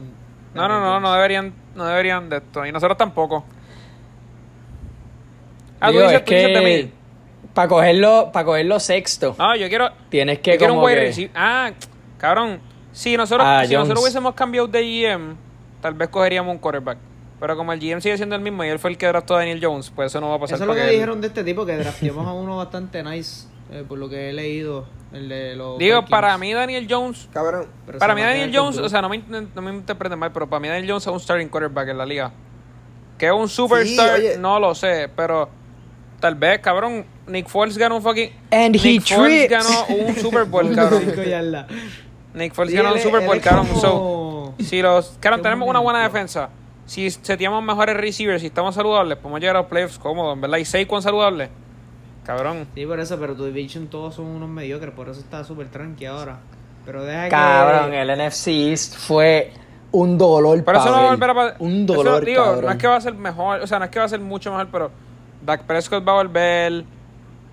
[0.55, 2.67] No, no, no, no deberían, no deberían de esto.
[2.67, 3.45] Y nosotros tampoco.
[5.81, 6.93] Ah, tú Digo, dices, es tú dices de que mí.
[7.55, 10.97] para cogerlo, para cogerlo sexto, No, yo quiero, tienes que yo quiero un como wide
[10.97, 11.31] que- receiver.
[11.35, 11.71] Ah,
[12.19, 12.61] cabrón.
[12.93, 15.37] Si nosotros, Ah, si nosotros hubiésemos cambiado de GM,
[15.81, 16.99] tal vez cogeríamos un quarterback.
[17.41, 19.39] Pero como el GM sigue siendo el mismo y él fue el que draftó a
[19.39, 20.57] Daniel Jones, pues eso no va a pasar.
[20.57, 23.47] Eso es lo que él- dijeron de este tipo, que drafteamos a uno bastante nice,
[23.73, 26.11] eh, por lo que he leído, el de los Digo, Vikings.
[26.11, 27.67] para mí Daniel Jones, Cabrón,
[27.99, 29.23] para mí Daniel Jones, o sea, no me,
[29.55, 32.05] no me interpreten mal, pero para mí Daniel Jones es un starting quarterback en la
[32.07, 32.31] liga.
[33.17, 35.49] Que es un superstar, no lo sé, pero
[36.21, 38.31] tal vez, cabrón, Nick Foles ganó un fucking...
[38.51, 39.51] And he Nick Foles trips.
[39.51, 41.03] ganó un Super Bowl, cabrón.
[42.35, 43.67] Nick Foles Sí, ganó un Super Bowl, cabrón.
[43.67, 46.51] como- So, si los, cabrón, tenemos una buena defensa.
[46.91, 50.59] Si seteamos mejores receivers, si estamos saludables, podemos llegar a los playoffs cómodos, en verdad.
[50.59, 51.49] Y Saquon saludable.
[52.27, 52.67] Cabrón.
[52.75, 56.07] Sí, por eso, pero tu division todos son unos mediocres, por eso está súper tranqui
[56.07, 56.41] ahora.
[56.85, 58.01] Pero deja Cabrón, que...
[58.03, 59.53] el NFC East fue
[59.93, 61.11] un dolor Pero eso no va a ver.
[61.13, 61.57] volver a pasar.
[61.61, 62.65] Un eso, dolor, digo, cabrón.
[62.65, 64.21] no es que va a ser mejor, o sea, no es que va a ser
[64.21, 64.91] mucho mejor, pero
[65.47, 66.85] Dak Prescott va a volver.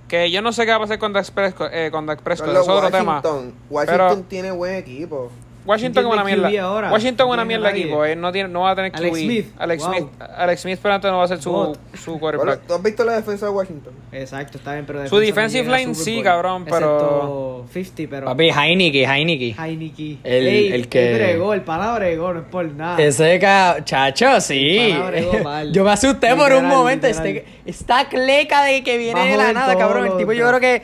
[0.07, 2.49] Que yo no sé qué va a pasar con Dak Prescott, eh, con Dak Prescott,
[2.49, 3.21] eso es otro tema.
[3.21, 5.29] Washington, Washington Pero- tiene buen equipo.
[5.67, 6.61] Washington es ¿Quién una mierda.
[6.67, 6.91] ahora?
[6.91, 7.81] Washington es una ¿Quién tiene mierda nadie?
[7.83, 8.05] equipo.
[8.05, 9.17] eh, no, tiene, no va a tener Alex QB.
[9.23, 9.45] Smith.
[9.59, 9.93] Alex Wow.
[9.93, 10.07] Smith.
[10.37, 11.77] Alex Smith, pero antes no va a ser su, Bot.
[11.93, 12.67] su Bueno, quarterback.
[12.67, 13.93] ¿Tú has visto la defensa de Washington?
[14.11, 16.23] Exacto, está bien, pero Su defensa no defensive line sí, Bowl.
[16.23, 18.25] cabrón, pero- Excepto 50, pero...
[18.27, 19.55] Papi, Heineke, Heineke.
[19.59, 20.17] Heineke.
[20.23, 22.97] El- Ey, el que- él bregó, el pana bregó, no es por nada.
[23.01, 23.77] Ese ca...
[23.83, 24.77] chacho, sí.
[24.77, 25.73] El pana bregó mal.
[25.73, 27.07] Yo me asusté por un momento.
[27.07, 30.07] Este, esta cleca de que viene de la nada, todo cabrón.
[30.07, 30.81] El tipo yo creo que.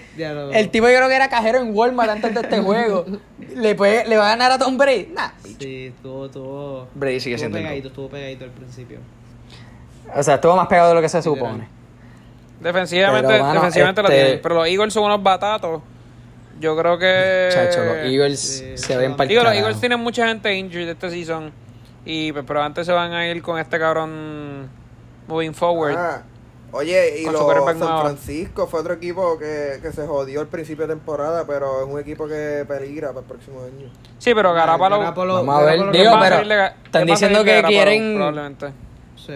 [0.53, 3.05] El tipo yo creo que era cajero en Walmart antes de este juego.
[3.55, 5.07] le, puede, le va a ganar a Tom Brady.
[5.13, 5.29] Nah.
[5.59, 6.87] Sí, estuvo, estuvo...
[6.95, 8.99] Brady sigue estuvo siendo pegadito, estuvo pegadito al principio.
[10.15, 11.67] O sea, estuvo más pegado de lo que se supone.
[12.59, 14.41] Defensivamente, Pero, mano, defensivamente lo este- tienen.
[14.41, 15.81] Pero los Eagles son unos batatos.
[16.59, 17.49] Yo creo que.
[17.51, 21.09] Chacho, los Eagles sí, se ven para Digo, los Eagles tienen mucha gente injured este
[21.09, 21.51] season.
[22.05, 24.69] Y, pues, pero antes se van a ir con este cabrón
[25.27, 25.95] moving forward.
[25.97, 26.23] Ah,
[26.73, 27.41] oye, y los
[27.87, 28.01] San.
[28.01, 31.99] Francisco fue otro equipo que, que se jodió al principio de temporada, pero es un
[31.99, 33.89] equipo que peligra para el próximo año.
[34.19, 34.99] Sí, pero Garapalo.
[34.99, 38.67] Garapolo- Vamos a ver, digo, pero de- están diciendo que quieren- Probablemente.
[39.15, 39.33] Sí.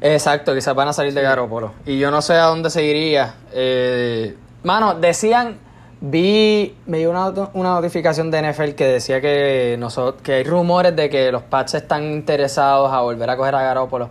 [0.00, 1.72] Exacto, quizás van a salir de Garoppolo.
[1.86, 3.34] Y yo no sé a dónde se iría.
[3.52, 5.58] Eh, mano, decían,
[6.00, 10.94] vi, me dio una, una notificación de NFL que decía que, nosotros, que hay rumores
[10.94, 14.10] de que los Pats están interesados a volver a coger a Garoppolo.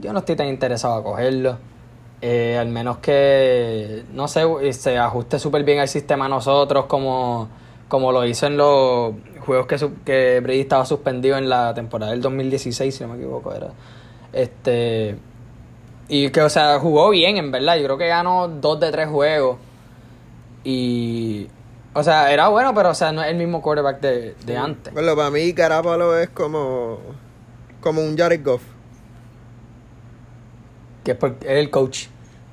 [0.00, 1.58] Yo no estoy tan interesado a cogerlo.
[2.22, 7.48] Eh, al menos que, no sé, se ajuste súper bien al sistema a nosotros como,
[7.88, 12.20] como lo hizo en los juegos que, que Brady estaba suspendido en la temporada del
[12.20, 13.68] 2016, si no me equivoco, era.
[14.32, 15.16] Este.
[16.08, 17.76] Y que, o sea, jugó bien, en verdad.
[17.76, 19.58] Yo creo que ganó dos de tres juegos.
[20.62, 21.48] Y.
[21.94, 24.92] O sea, era bueno, pero, o sea, no es el mismo quarterback de, de antes.
[24.92, 26.98] Bueno, para mí Garapalo es como,
[27.80, 28.62] como un Jared Goff.
[31.04, 32.06] Que es, por- es el coach.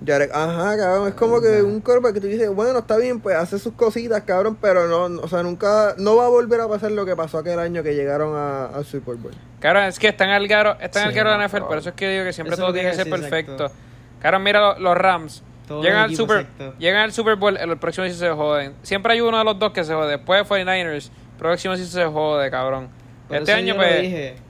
[0.06, 3.36] Jared, ajá, cabrón, es como que un quarterback que tú dices, bueno, está bien, pues
[3.36, 6.68] hace sus cositas, cabrón, pero no, no- o sea, nunca, no va a volver a
[6.68, 9.34] pasar lo que pasó aquel año que llegaron a- al Super Bowl.
[9.60, 11.96] Claro, es que están al garo, están Sí, al garo de NFL, por eso es
[11.96, 13.54] que digo que siempre Eso todo tiene que ser perfecto.
[13.66, 13.74] exacto.
[14.22, 15.44] Claro, mira lo- los Rams.
[15.82, 16.76] Llegan al, Super, exacto.
[16.78, 18.76] llegan al Super Bowl, el próximo sí se joden.
[18.84, 20.12] Siempre hay uno de los dos que se jode.
[20.12, 22.88] Después de 49ers, próximo sí se jode, cabrón.
[23.28, 24.02] Por este año, pues,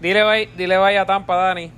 [0.02, 1.72] dile bye, dile bye a Tampa, Dani.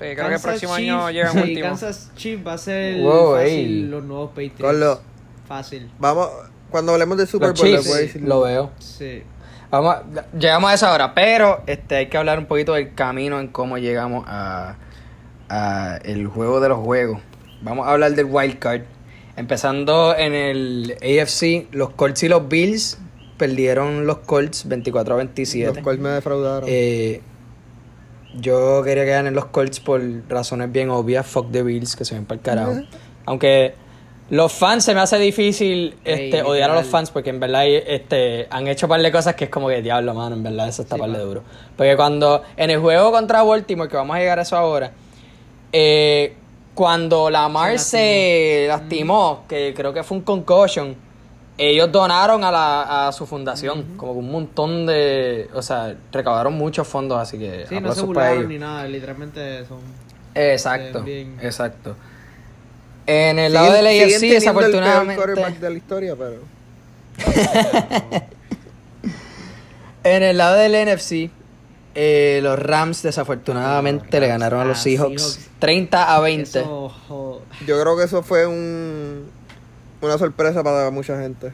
[0.00, 1.60] Eh, creo que el Kansas próximo año llegan sí, último.
[1.68, 3.82] Kansas Chiefs va a ser Wow, fácil ey.
[3.82, 4.60] los nuevos Patriots.
[4.62, 4.98] Carlos.
[5.46, 5.90] Fácil.
[5.98, 6.28] Vamos,
[6.70, 7.80] cuando hablemos del Super Bowl,
[8.22, 8.70] lo veo.
[8.78, 9.22] Sí.
[9.70, 10.04] Vamos, a-
[10.36, 13.78] llegamos a esa hora, pero este hay que hablar un poquito del camino en cómo
[13.78, 14.76] llegamos a,
[15.48, 17.20] a el juego de los juegos.
[17.62, 18.82] Vamos a hablar del wild card.
[19.36, 22.98] Empezando en el AFC, los Colts y los Bills
[23.38, 25.74] perdieron los Colts 24 a 27.
[25.74, 26.68] Los cuales me defraudaron.
[26.70, 27.22] Eh,
[28.34, 31.26] yo quería que ganen los Colts por razones bien obvias.
[31.26, 32.74] Fuck the Bills, que se ven para el carajo.
[33.26, 33.74] Aunque
[34.30, 38.46] los fans se me hace difícil este, odiar a los fans porque en verdad este,
[38.50, 40.36] han hecho un par de cosas que es como que diablo, mano.
[40.36, 41.42] En verdad, eso está Sí, par de duro.
[41.76, 44.92] Porque cuando en el juego contra Baltimore, que vamos a llegar a eso ahora,
[45.72, 46.34] eh,
[46.74, 50.94] cuando Lamar Se se lastimó, que creo que fue un concussion,
[51.68, 56.88] ellos donaron a, la, a su fundación, como un montón de, o sea, recaudaron muchos
[56.88, 58.48] fondos, así que Sí, no se burlaron ellos.
[58.48, 59.78] ni nada, literalmente son...
[60.34, 61.36] Exacto, Bien.
[61.42, 61.96] exacto.
[63.06, 66.36] En el Siguen- lado del siguen AFC, el peor desafortunadamente, quarterback de la historia, pero.
[70.04, 71.30] en el lado del NFC,
[71.94, 75.50] eh, los Rams desafortunadamente le ganaron a los Ah, Seahawks Seahawks.
[75.58, 76.60] 30 a 20.
[76.60, 79.28] Eso, jo- Yo creo que eso fue un,
[80.00, 81.52] una sorpresa para mucha gente.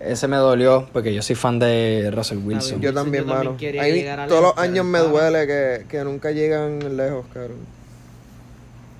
[0.00, 2.80] Ese me dolió porque yo soy fan de Russell Wilson.
[2.80, 3.56] Yo también, yo también mano.
[3.56, 7.58] quería Ahí llegar a todos los años me duele que, que nunca llegan lejos, cabrón.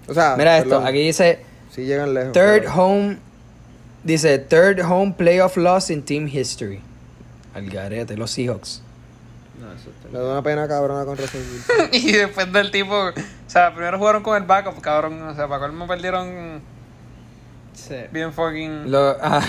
[0.09, 1.41] O sea, Mira esto, aquí dice
[1.75, 2.33] sí llegan lejos.
[2.33, 3.19] third home,
[4.05, 6.81] dice third home playoff loss in team history.
[7.55, 8.83] Al garete, los Seahawks.
[9.61, 11.89] No, eso está- Me da una pena cabrona con Russell Wilson.
[11.93, 13.13] y después del tipo, o
[13.49, 15.21] sea, primero jugaron con el backup, cabrón.
[15.23, 16.61] O sea, para colmo perdieron
[17.75, 17.95] Sí.
[18.13, 18.91] bien fucking.
[18.91, 19.43] Lo- ah,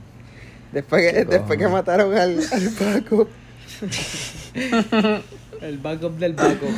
[0.72, 2.70] Después que, después que mataron al, al
[3.02, 3.28] Paco.
[5.60, 6.68] El backup del backup.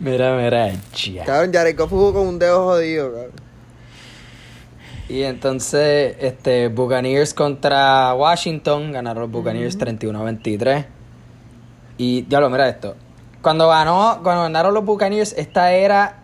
[0.00, 1.24] mira, mira, ya.
[1.24, 3.30] Cabrón, Jared Goff jugó con un dedo jodido, cabrón.
[5.08, 10.84] Y entonces, este, Buccaneers contra Washington, ganaron los Buccaneers 31 a 23.
[11.98, 12.96] Y, diablo, mira esto.
[13.40, 16.22] Cuando ganó, cuando ganaron los Buccaneers, esta era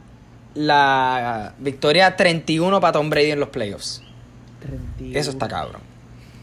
[0.54, 4.02] la victoria 31 para Tom Brady en los playoffs.
[4.60, 5.18] 31.
[5.18, 5.82] Eso está cabrón.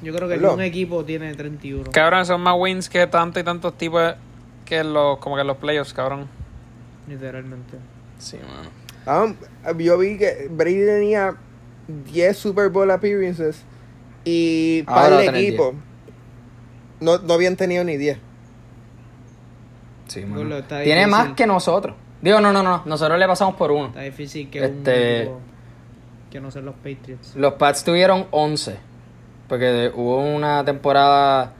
[0.02, 1.92] Yo creo que un equipo tiene 31.
[1.92, 4.16] Cabrón, son más wins que tanto y tantos tipos.
[4.66, 6.28] que en los, como que en los playoffs, cabrón.
[7.08, 7.78] Literalmente.
[8.18, 8.70] Sí, mano.
[9.06, 11.36] Ah, yo vi que Brady tenía
[11.88, 13.64] 10 Super Bowl appearances
[14.24, 15.74] y Ahora para el equipo
[17.00, 18.18] no, no habían tenido ni 10.
[20.08, 20.64] Sí, mano.
[20.64, 21.08] Tiene difícil.
[21.08, 21.96] más que nosotros.
[22.22, 22.84] Digo, no, no, no.
[22.86, 23.88] Nosotros le pasamos por uno.
[23.88, 25.40] Está difícil que Este- un equipo
[26.32, 27.36] que no sean los Patriots.
[27.36, 28.78] Los Pats tuvieron 11.
[29.48, 31.54] Porque hubo una temporada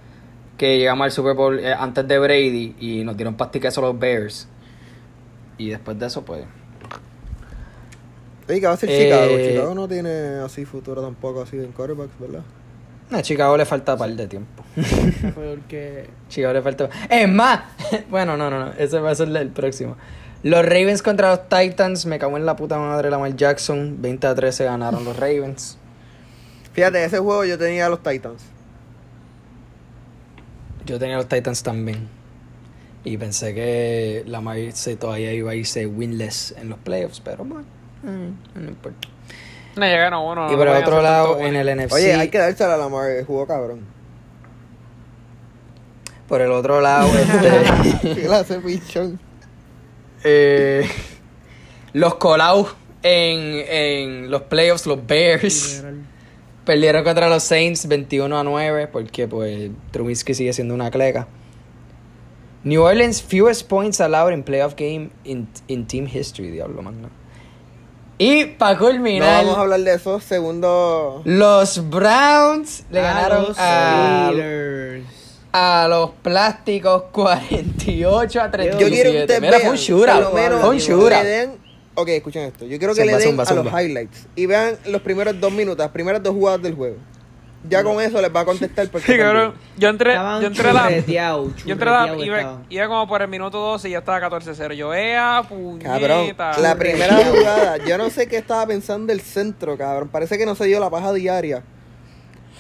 [0.58, 4.48] que llegamos al Super Bowl eh, antes de Brady y nos dieron pastiqueso los Bears.
[5.58, 6.44] Y después de eso, pues.
[8.48, 9.38] Oye, ¿qué va a ser Eh, Chicago?
[9.38, 12.42] Chicago no tiene así futuro tampoco así en quarterbacks, ¿verdad?
[13.12, 14.64] A Chicago le falta par de tiempo.
[15.36, 16.90] Porque Chicago le falta.
[17.10, 17.62] Es más,
[18.10, 18.72] bueno, no, no, no.
[18.78, 19.98] Ese va a ser el próximo.
[20.44, 22.06] Los Ravens contra los Titans.
[22.06, 24.02] Me cago en la puta madre Lamar Jackson.
[24.02, 25.78] 20 a 13 ganaron los Ravens.
[26.74, 28.42] Fíjate, ese juego yo tenía a los Titans.
[30.86, 32.08] Yo tenía los Titans también.
[33.04, 37.66] Y pensé que Lamar se todavía iba a irse winless en los playoffs, pero bueno,
[38.06, 39.08] eh, no importa.
[39.76, 40.48] No llegaron uno.
[40.48, 43.24] y no por el otro lado, en el NFC, Oye, hay que dársela a Lamar,
[43.26, 43.82] jugó cabrón.
[46.28, 49.20] por el otro lado, este, ¿Qué clase pichón?
[50.24, 50.88] Eh,
[51.94, 55.84] los colados en, en los playoffs, los Bears.
[56.66, 61.28] Perdieron contra los Saints 21 a 9 porque pues Trubisky sigue siendo una cleca.
[62.64, 67.10] New Orleans fewest points allowed in playoff game in, in team history, diablo magno.
[68.18, 70.20] Y para No culminar, vamos a hablar de eso.
[70.20, 71.22] Segundo.
[71.24, 75.06] los Browns le A ganaron los a, Steelers.
[75.52, 78.84] A los plásticos 48 a 37.
[78.84, 81.60] Yo quiero que ustedes Mira, fue un shootout, fue un shootout.
[81.96, 82.66] Ok, escuchen esto.
[82.66, 85.52] Yo quiero que Zumba, le den zumba, a los highlights y vean los primeros dos
[85.52, 86.96] minutos, las primeras dos jugadas del juego.
[87.68, 89.54] Ya con eso les va a contestar porque Sí, cabrón.
[89.78, 90.90] Yo entré, yo entré a la.
[90.92, 92.16] Yo entré a la.
[92.26, 94.74] Iba, iba como por el minuto 12 y ya estaba 14-0.
[94.76, 95.44] Yo, ea,
[95.84, 96.58] Cabrón, puñeta.
[96.60, 100.08] la primera jugada, yo no sé qué estaba pensando el centro, cabrón.
[100.08, 101.64] Parece que no se dio la paja diaria.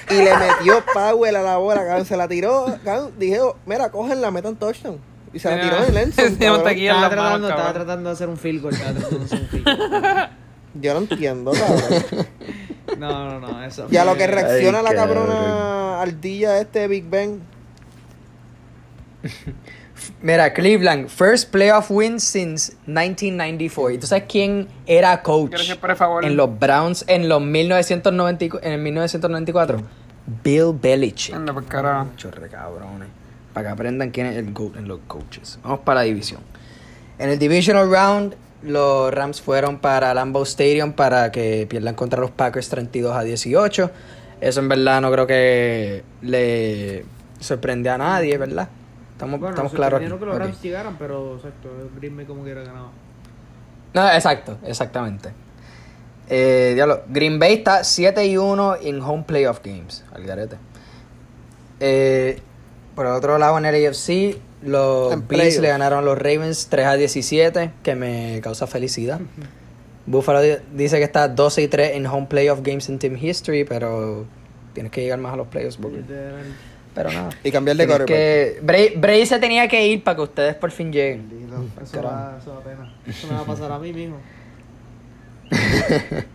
[0.09, 2.05] Y le metió Powell a la bola, cabrón.
[2.05, 3.11] Se la tiró, cabrón.
[3.17, 4.99] Dije, oh, mira, cógenla, metan touchdown.
[5.33, 6.63] Y se la tiró en en Estaba
[7.09, 8.73] tratando, estaba tratando de hacer un field goal.
[8.73, 10.29] Estaba tratando de hacer un field goal.
[10.81, 12.27] Yo no entiendo, cabrón.
[12.97, 13.63] No, no, no.
[13.63, 17.39] Eso Y a lo que reacciona Ay, la cabrona ardilla este Big Ben.
[20.21, 23.91] Mira, Cleveland, first playoff win since 1994.
[23.91, 25.55] ¿Y tú sabes quién era coach
[25.95, 26.25] favor.
[26.25, 29.81] en los Browns en los 1990, en el 1994?
[30.43, 31.35] Bill Belichick.
[31.35, 32.09] Anda, por carajo.
[32.17, 33.07] Chorre cabrones.
[33.53, 35.59] Para que aprendan quién es el GOAT en los coaches.
[35.63, 36.41] Vamos para la división.
[37.17, 42.31] En el Divisional Round, los Rams fueron para Lambeau Stadium para que pierdan contra los
[42.31, 43.91] Packers 32 a 18.
[44.41, 47.05] Eso en verdad no creo que le
[47.39, 48.69] sorprende a nadie, ¿verdad?
[49.19, 49.99] Estamos, Bueno, estamos claros.
[49.99, 50.05] aquí.
[50.09, 50.41] que los Ok.
[50.41, 52.91] Rams llegaran, pero exacto, Green Bay como quiera ganado.
[53.93, 55.31] No, exacto, exactamente.
[56.29, 60.05] Eh, diablo, Green Bay está 7 y 1 en home playoff games.
[60.13, 60.55] Al garete.
[61.81, 62.39] Eh,
[62.95, 65.61] por el otro lado, en el AFC, los En Bills playoff.
[65.63, 69.19] le ganaron a los Ravens 3 a 17, que me causa felicidad.
[70.05, 73.65] Buffalo di- dice que está 12 y 3 en home playoff games in team history,
[73.65, 74.25] pero
[74.73, 76.03] tienes que llegar más a los playoffs, Booker.
[76.95, 77.29] Pero nada.
[77.43, 78.07] Y cambiar de Tienes quarterback.
[78.17, 81.29] que Bray, Bray se tenía que ir para que ustedes por fin lleguen.
[81.81, 82.93] Eso va, eso da pena.
[83.07, 84.17] Eso me va a pasar a mí mismo.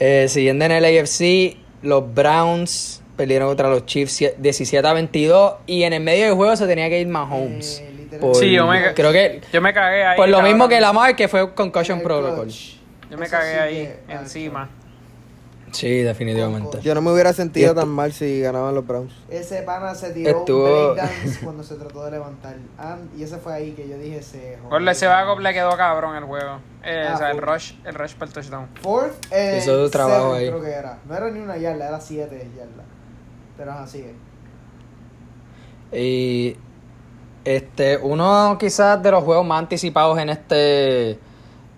[0.00, 5.54] Eh, siguiendo en el AFC, los Browns perdieron contra los Chiefs sie- 17 a 22
[5.66, 7.78] y en el medio del juego se tenía que ir Mahomes.
[7.80, 8.18] Eh.
[8.20, 10.16] Por- Sí, yo me- creo que Yo me cagué ahí.
[10.16, 12.48] por lo mismo que Lamar que fue concussion protocol.
[12.48, 13.74] Yo me Eso cagué sí ahí,
[14.06, 14.68] que- encima.
[15.74, 16.80] Sí, definitivamente.
[16.82, 19.12] Yo no me hubiera sentido tan mal si ganaban los Browns.
[19.28, 22.56] Ese pana se tiró Estuvo- un breakdance cuando se trató de levantar.
[22.78, 24.70] Ah, y ese fue ahí que yo dije se jodió.
[24.70, 26.58] Por ese vago le quedó cabrón el juego.
[26.84, 27.44] Eh, Ah, o sea, el full.
[27.48, 28.68] rush, el rush para el touchdown.
[28.82, 30.48] Fourth, eh, Hizo su trabajo seven, ahí.
[30.48, 30.98] creo que era.
[31.08, 32.86] No era ni una yarda, era siete yardas.
[33.56, 34.04] Pero es así.
[35.92, 36.56] Y
[37.44, 41.18] este uno quizás de los juegos más anticipados en este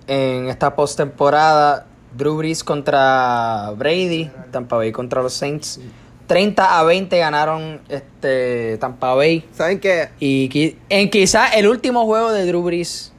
[0.07, 5.81] en esta postemporada Drew Brees contra Brady, Tampa Bay contra los Saints.
[6.27, 9.49] 30 a 20 ganaron este Tampa Bay.
[9.53, 10.09] ¿Saben qué?
[10.19, 13.13] Y en quizás el último juego de Drew Brees.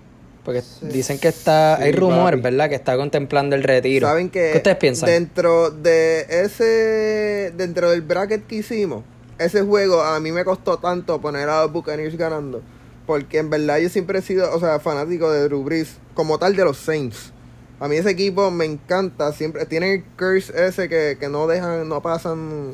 [0.43, 1.75] Porque dicen que está.
[1.77, 2.41] Sí, hay rumores.
[2.41, 2.69] ¿verdad?
[2.69, 4.07] Que está contemplando el retiro.
[4.07, 5.09] ¿Saben que ¿Qué ustedes piensan?
[5.09, 7.53] Dentro de ese.
[7.55, 9.03] Dentro del bracket que hicimos,
[9.37, 12.61] ese juego a mí me costó tanto poner a los Buccaneers ganando.
[13.05, 16.55] Porque en verdad yo siempre he sido, o sea, fanático de Drew Brees, como tal
[16.55, 17.33] de los Saints.
[17.79, 21.87] A mí ese equipo me encanta, siempre tiene el curse ese que, que no dejan,
[21.87, 22.73] no pasan.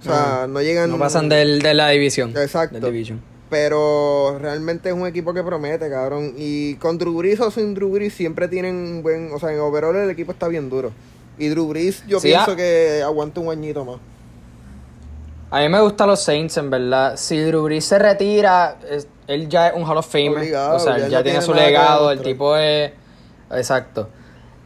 [0.00, 0.90] O sea, no, llegan.
[0.90, 2.34] No pasan del, de la división.
[2.36, 2.80] Exacto.
[2.80, 3.22] Del division.
[3.50, 6.32] Pero realmente es un equipo que promete, cabrón.
[6.36, 9.30] Y con Drew Brees o sin Drew Brees siempre tienen un buen.
[9.32, 10.90] O sea, en overall el equipo está bien duro.
[11.38, 12.56] Y Drew Brees, yo Sí, pienso ah.
[12.56, 13.98] que aguanta un añito más.
[15.50, 17.16] A mí me gustan los Saints, en verdad.
[17.18, 20.38] Si Drew Brees se retira, es- él ya es un Hall of Famer.
[20.38, 22.10] Obligado, o sea, ya él ya, tiene tiene su legado.
[22.10, 22.90] El tipo es.
[23.52, 24.08] Exacto.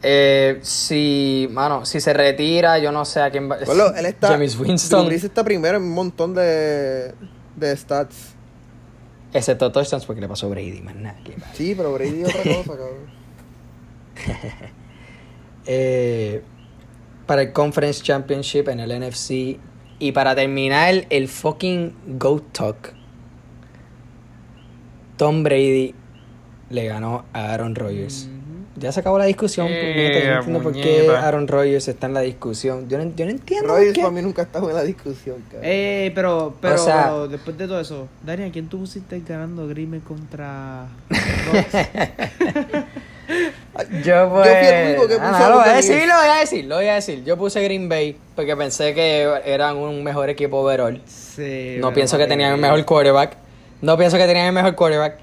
[0.03, 3.57] Eh, si, mano, si se retira, yo no sé a quién va.
[3.65, 4.29] Bueno, él está.
[4.29, 5.11] James Winston.
[5.11, 7.13] Está primero en un montón de,
[7.55, 8.33] de stats.
[9.33, 11.17] Excepto touchdowns porque le pasó a Brady, más nada.
[11.53, 13.17] Sí, pero Brady es otra cosa, cabrón.
[15.69, 16.43] Eh,
[17.25, 19.59] para el Conference Championship en el NFC.
[19.99, 22.93] Y para terminar, el fucking GOAT Talk.
[25.17, 25.93] Tom Brady
[26.69, 28.29] le ganó a Aaron Rodgers.
[28.79, 29.67] Ya se acabó la discusión.
[29.69, 31.09] Eh, puñeta, yo no entiendo por qué.
[31.09, 32.87] Aaron Rodgers está en la discusión.
[32.87, 35.61] Yo no, yo no entiendo Rodgers para mí nunca ha estado en la discusión, cabrón.
[35.63, 39.19] Eh, pero, pero, O sea- pero después de todo eso, Dani, ¿a quién tú pusiste
[39.27, 40.87] ganando Grime contra
[44.03, 44.47] Yo pues...
[44.47, 46.35] fui el único que Ah, puso no, a lo voy a decir, lo voy a
[46.39, 47.23] decir, lo voy a decir.
[47.23, 51.01] Yo puse Green Bay porque pensé que eran un mejor equipo overall.
[51.05, 53.37] Sí, No pienso que tenían el mejor quarterback.
[53.81, 55.17] No pienso que tenían el mejor quarterback.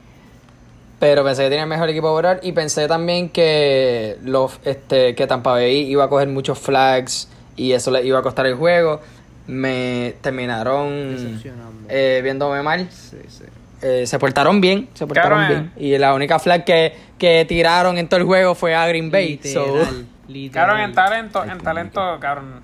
[1.00, 2.38] Pero pensé que tenían el mejor equipo overall.
[2.42, 7.72] Y pensé también que los este que Tampa Bay iba a coger muchos flags y
[7.72, 9.00] eso le iba a costar el juego.
[9.46, 11.40] Me terminaron
[11.88, 12.88] eh, viéndome mal.
[12.90, 13.44] Sí, sí.
[13.83, 15.94] Eh, se portaron bien, se portaron Cabrón, bien.
[15.94, 19.38] Y la única flag que, que tiraron en todo el juego fue a Green Bay.
[19.42, 19.85] so-
[20.28, 20.66] Literal.
[20.68, 22.62] Cabrón, en talento, en talento, cabrón.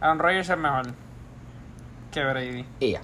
[0.00, 0.86] Aaron Rodgers es mejor
[2.12, 2.64] que Brady.
[2.80, 3.00] y ya.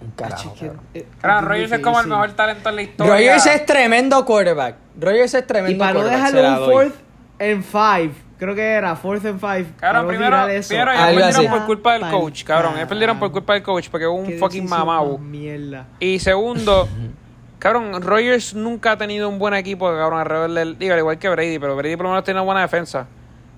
[0.00, 0.52] Un carajo.
[0.54, 3.12] Es que- eh, Aaron es Rodgers es como el mejor talento en la historia.
[3.12, 4.76] Rodgers es tremendo quarterback.
[5.00, 6.26] Rodgers es Y tremendo para no quarterback.
[6.30, 6.74] se dejarlo la un doy.
[6.90, 6.94] fourth
[7.40, 9.66] and five, creo que era fourth and five.
[9.76, 10.70] Cabrón, para no primero, primero ellos
[11.02, 11.48] Algo perdieron así.
[11.48, 12.76] por culpa del Pa'l coach, cabrón.
[12.76, 15.18] Ellos perdieron por culpa del coach porque hubo un fucking mamau.
[15.18, 15.86] Mierda.
[16.00, 16.88] Y segundo,
[17.58, 20.78] cabrón, Rodgers nunca ha tenido un buen equipo, cabrón, alrededor del...
[20.78, 23.06] Digo, al igual que Brady, pero Brady por lo menos tiene una buena defensa.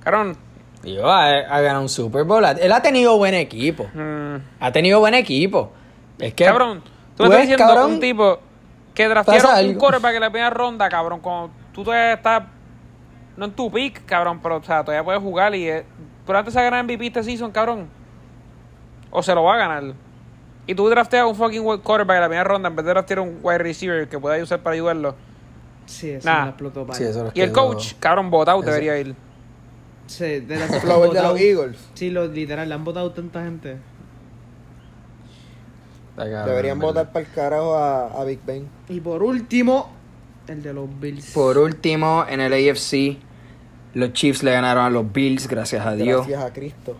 [0.02, 0.36] Cabrón,
[1.04, 2.42] ha, ha ganado un Super Bowl.
[2.58, 3.88] Él ha tenido buen equipo.
[3.92, 5.72] mm, Ha tenido buen equipo.
[6.20, 6.44] Es que.
[6.44, 8.38] cabrón, tú Pues, estás diciendo a cabrón, un tipo
[8.94, 12.42] que draftearon un quarterback en la primera ronda, cabrón, cuando tú todavía estás...
[13.36, 15.68] No en tu pick, cabrón, pero o sea, todavía puedes jugar y...
[15.68, 15.84] eh,
[16.26, 17.88] Pero antes de ganar MVP este season, cabrón.
[19.10, 19.94] O se lo va a ganar.
[20.66, 23.38] Y tú drafteas un fucking quarterback en la primera ronda en vez de draftear un
[23.42, 25.14] wide receiver que pueda usar para ayudarlo.
[25.86, 26.42] Sí, eso Nah.
[26.44, 29.14] me explotó para Sí, eso Y el coach, cabrón, votado Ese- debería ir.
[30.06, 31.88] Sí, de la Flower de los Eagles.
[31.94, 33.78] Sí, lo, literal, le han votado tanta gente.
[36.24, 38.66] Deberían votar para el carajo a, a Big Ben.
[38.88, 39.90] Y por último,
[40.48, 41.32] el de los Bills.
[41.32, 43.16] Por último, en el AFC,
[43.94, 46.26] los Chiefs le ganaron a los Bills, gracias a Dios.
[46.26, 46.96] Gracias a Cristo.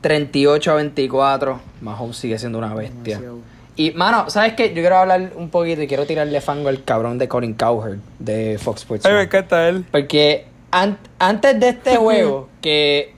[0.00, 1.60] 38 a 24.
[1.82, 3.16] Mahomes sigue siendo una bestia.
[3.18, 3.38] Demasiado.
[3.76, 4.68] Y, mano, ¿sabes qué?
[4.68, 8.58] Yo quiero hablar un poquito y quiero tirarle fango al cabrón de Colin Cowherd de
[8.60, 9.06] Fox Sports.
[9.06, 9.84] Ay, me encanta él.
[9.90, 13.14] Porque an- antes de este juego, que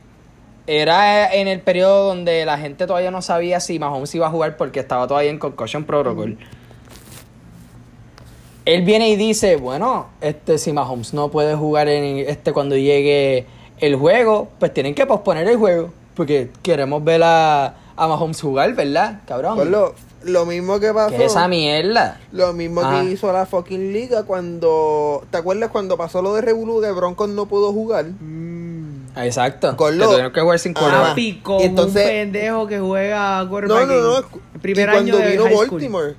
[0.67, 4.57] era en el periodo donde la gente todavía no sabía si Mahomes iba a jugar
[4.57, 6.39] porque estaba todavía en Concussion Protocol.
[8.65, 13.47] Él viene y dice, bueno, este si Mahomes no puede jugar en este cuando llegue
[13.81, 15.91] el juego, pues tienen que posponer el juego.
[16.15, 19.21] Porque queremos ver a, a Mahomes jugar, ¿verdad?
[19.27, 19.57] Cabrón.
[19.57, 21.17] Pues lo, lo mismo que pasó.
[21.17, 22.21] ¿Qué es esa mierda?
[22.31, 23.01] Lo mismo Ah.
[23.03, 25.25] que hizo la fucking liga cuando.
[25.33, 28.05] ¿Te acuerdas cuando pasó lo de Revolu que Broncos no pudo jugar?
[28.21, 29.02] Mm.
[29.17, 29.77] Exacto.
[29.77, 31.19] Con que lo- tuvieron que jugar sin Ah, quarterback.
[31.19, 34.19] Y entonces- un pendejo que juega No, quarterback no, no.
[34.19, 35.69] en el primer y año cuando de vino high school.
[35.71, 36.15] Baltimore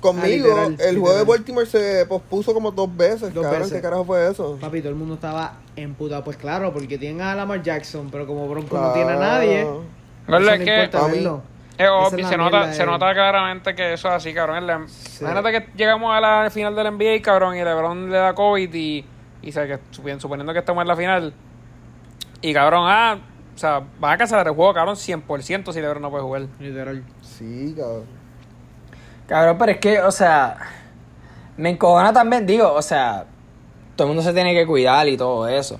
[0.00, 0.98] conmigo, literal, el literal.
[0.98, 3.34] juego de Baltimore se pospuso como dos veces.
[3.34, 3.74] Dos cabrón, veces.
[3.76, 4.56] ¿qué carajo fue eso?
[4.60, 6.22] Papi, todo el mundo estaba emputado.
[6.24, 9.66] Pues claro, porque tienen a Lamar Jackson, pero como Bronco no tiene a nadie.
[10.28, 11.42] Verdad no que- importa A mí- verlo.
[11.78, 14.58] Es obvio, es se nota, se nota claramente que eso es así, cabrón.
[14.58, 14.86] Es la-
[15.30, 19.04] Imagínate que llegamos a la final del NBA, cabrón, y LeBron le da COVID y,
[19.42, 21.32] y se- que, suponiendo que estamos en la final.
[22.42, 23.18] Y cabrón, ah,
[23.54, 26.42] o sea, van a cancelar el juego, cabrón, 100% si LeBron no puede jugar.
[26.58, 27.02] Literal.
[27.22, 28.04] Sí, cabrón.
[29.26, 30.56] Cabrón, pero es que, o sea,
[31.56, 33.26] me encojona también, digo, o sea,
[33.96, 35.78] todo el mundo se tiene que cuidar y todo eso.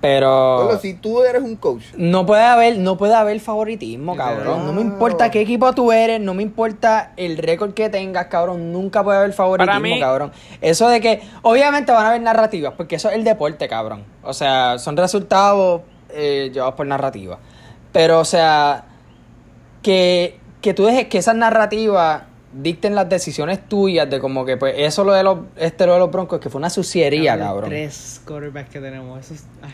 [0.00, 4.66] Pero Bueno, si tú eres un coach, no puede haber, no puede haber favoritismo, cabrón.
[4.66, 8.72] No me importa qué equipo tú eres, no me importa el récord que tengas, cabrón.
[8.72, 10.32] Nunca puede haber favoritismo, Para mí- cabrón.
[10.60, 14.04] Eso de que, obviamente van a haber narrativas, porque eso es el deporte, cabrón.
[14.22, 15.80] O sea, son resultados
[16.10, 17.38] eh, llevados por narrativa.
[17.92, 18.84] Pero, o sea,
[19.82, 24.74] que, que tú dejes que esas narrativas dicten las decisiones tuyas de como que pues
[24.78, 27.70] eso lo de los este lo de los broncos que fue una suciería Cabrón, cabrón
[27.70, 29.20] Tres quarterbacks que tenemos.
[29.20, 29.44] Eso es.
[29.62, 29.68] ah.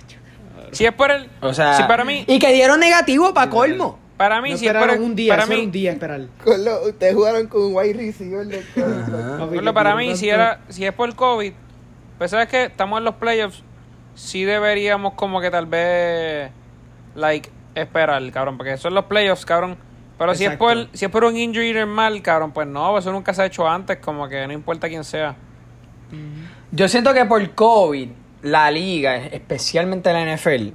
[0.73, 1.29] Si es por el.
[1.41, 2.25] o sea si para mí.
[2.27, 5.47] y que dieron negativo para colmo Para mí, No si es por- un día, para
[5.47, 6.23] mí, un día esperar.
[6.45, 8.47] Con lo- ustedes jugaron con un wide receiver.
[8.47, 11.53] de- para mí, si, era, si es por COVID,
[12.19, 13.63] pues sabes que estamos en los playoffs,
[14.15, 16.51] sí deberíamos como que tal vez,
[17.15, 19.77] like, esperar, cabrón, porque eso es los playoffs, cabrón.
[20.19, 23.35] Pero si es, por, si es por un injury normal, cabrón, pues no, eso nunca
[23.35, 25.35] se ha hecho antes, como que no importa quién sea.
[26.71, 28.09] Yo siento que por COVID,
[28.43, 30.69] la liga, especialmente la NFL,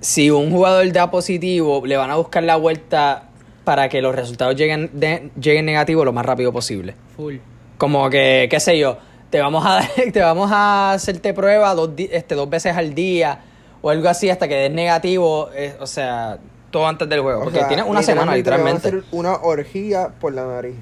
[0.00, 3.24] si un jugador da positivo, le van a buscar la vuelta
[3.64, 6.94] para que los resultados lleguen, de- lleguen negativos lo más rápido posible.
[7.16, 7.36] Full.
[7.78, 8.98] Como que, qué sé yo,
[9.34, 9.80] te vamos a,
[10.12, 13.40] te vamos a hacerte prueba dos, este, dos veces al día
[13.82, 16.38] o algo así hasta que des negativo, eh, o sea,
[16.70, 17.40] todo antes del juego.
[17.40, 18.88] O Porque sea, tienes una semana, le van a literalmente.
[18.88, 20.76] hacer una orgía por la nariz.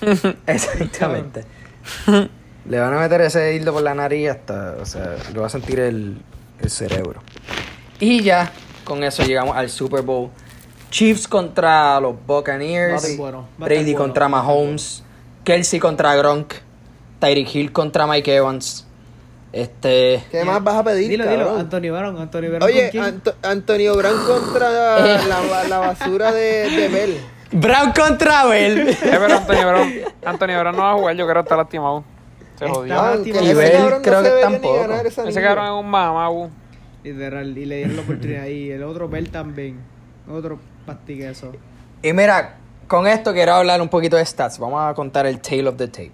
[0.46, 1.46] Exactamente.
[2.68, 5.50] Le van a meter ese hildo por la nariz hasta, o sea, lo va a
[5.50, 6.20] sentir el,
[6.60, 7.22] el cerebro.
[7.98, 8.52] Y ya,
[8.84, 10.30] con eso llegamos al Super Bowl.
[10.90, 13.16] Chiefs contra los Buccaneers.
[13.16, 15.02] Bueno, Brady bueno, contra Mahomes.
[15.44, 16.65] Kelsey contra Gronk.
[17.18, 18.86] Tyreek Hill contra Mike Evans.
[19.52, 20.22] Este.
[20.30, 21.46] ¿Qué más vas a pedir, Dilo, cabrón?
[21.46, 22.62] dilo, Antonio Brown, Antonio Brown.
[22.62, 22.90] Oye.
[23.00, 27.16] Anto- Antonio Brown contra la, la basura de, de Bell.
[27.52, 28.88] Brown contra Bell.
[28.88, 29.92] Eh, pero Antonio Brown,
[30.24, 32.04] Antonio Brown no va a jugar, yo creo que está lastimado.
[32.58, 33.00] Se jodió.
[33.00, 34.86] Ah, Y Bell no creo que tampoco.
[35.26, 36.28] Ese cabrón es un mamá,
[37.04, 38.46] Literal, y le dieron la oportunidad.
[38.46, 39.78] Y el otro, Bell también.
[40.28, 41.52] Otro pastiqueso.
[42.02, 42.56] Y mira,
[42.88, 44.58] con esto quiero hablar un poquito de stats.
[44.58, 46.12] Vamos a contar el tail of the tape.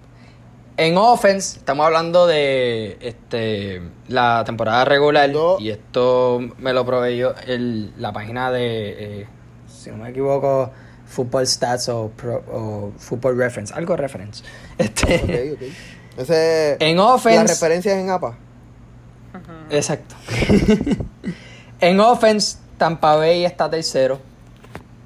[0.75, 5.31] En offense, estamos hablando de este la temporada regular.
[5.31, 9.27] Do- Y esto me lo proveyó el, la página de, eh,
[9.67, 10.71] si no me equivoco,
[11.05, 13.73] Football Stats o, Pro- o Football Reference.
[13.73, 14.43] Algo reference.
[14.79, 15.67] Este, Ok, ok.
[16.17, 18.35] Ese, En Las offense, referencias en APA.
[19.69, 20.15] Exacto.
[21.81, 24.19] en offense, Tampa Bay está tercero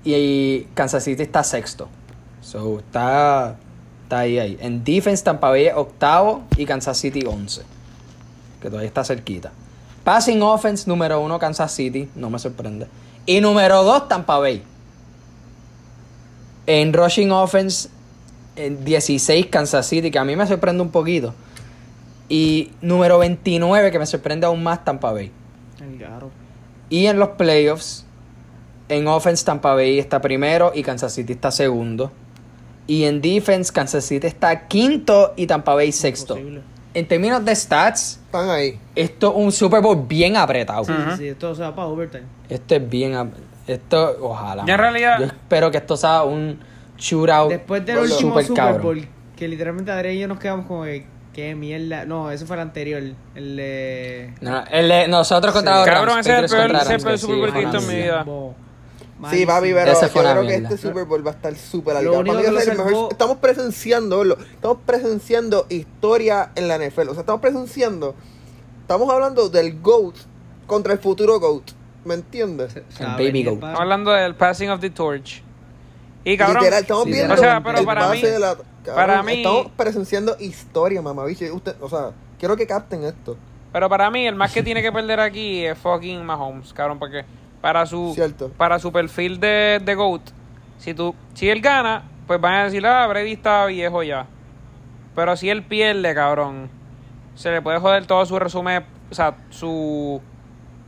[0.05, 1.89] y Kansas City está sexto.
[2.41, 3.57] So, está,
[4.07, 4.57] está ahí, ahí.
[4.61, 7.61] En defense, Tampa Bay octavo y Kansas City once.
[8.61, 9.51] Que todavía está cerquita.
[10.05, 12.09] Passing offense, número uno, Kansas City.
[12.15, 12.87] No me sorprende.
[13.25, 14.63] Y número dos, Tampa Bay.
[16.65, 17.89] En rushing offense,
[18.55, 21.33] en 16, Kansas City, que a mí me sorprende un poquito.
[22.29, 25.31] Y número 29, que me sorprende aún más, Tampa Bay.
[25.81, 26.31] El garo.
[26.89, 28.05] Y en los playoffs,
[28.87, 32.13] en offense, Tampa Bay está primero y Kansas City está segundo.
[32.87, 36.35] Y en defense, Kansas City está quinto y Tampa Bay sexto.
[36.37, 36.61] Imposible.
[36.93, 38.79] En términos de stats, Están ahí.
[38.95, 40.83] esto es un Super Bowl bien apretado.
[40.85, 42.23] Sí, sí, sí, esto se va para overtime.
[42.49, 43.31] Esto es bien.
[43.67, 44.63] Esto, ojalá.
[44.65, 46.59] Ya en realidad- Yo espero que esto sea un
[46.97, 47.49] shootout.
[47.49, 48.81] Después del último Super cabrón.
[48.81, 52.05] Bowl, que literalmente Adrián y yo nos quedamos como que, qué mierda.
[52.05, 53.03] No, ese fue el anterior.
[53.35, 54.33] El de.
[54.41, 55.77] No, el de nosotros contra Sí.
[55.79, 57.37] los Rams, Cabrón, ese es el peor- contra ese es el Rams, peor sí, Super
[57.37, 58.23] Bowl que he fue visto en mi vida.
[58.23, 58.55] Bo-
[59.31, 61.99] Sí, papi, pero Ese yo creo que este Super Bowl va a estar súper Lo
[61.99, 62.19] alargado.
[62.21, 64.77] único Para mí que va a lo ser el salvó- mejor- Estamos presenciando, lo- estamos
[64.85, 67.09] presenciando historia en la NFL.
[67.09, 68.13] O sea, estamos presenciando,
[68.81, 70.15] estamos hablando del GOAT
[70.67, 71.71] contra el futuro GOAT.
[72.05, 72.75] ¿Me entiendes?
[72.99, 73.55] Baby goat.
[73.55, 75.41] Estamos hablando del passing of the torch.
[76.23, 78.55] Y cabrón, Literal, estamos Sí, viendo o sea, pero el para base mí- de la-
[78.55, 81.51] cabrón, para mí- Estamos presenciando historia, mamabiche.
[81.51, 83.35] Usted, o sea, quiero que capten esto.
[83.73, 87.23] pero para mí el más que tiene que perder aquí es fucking Mahomes, cabrón, porque
[87.61, 88.49] para su Cierto.
[88.57, 90.21] para su perfil de, de GOAT,
[90.77, 94.27] si tú si él gana, pues van a decir, "Ah, Brady está viejo ya."
[95.15, 96.69] Pero si él pierde, cabrón,
[97.35, 100.21] se le puede joder todo su resumen, o sea, su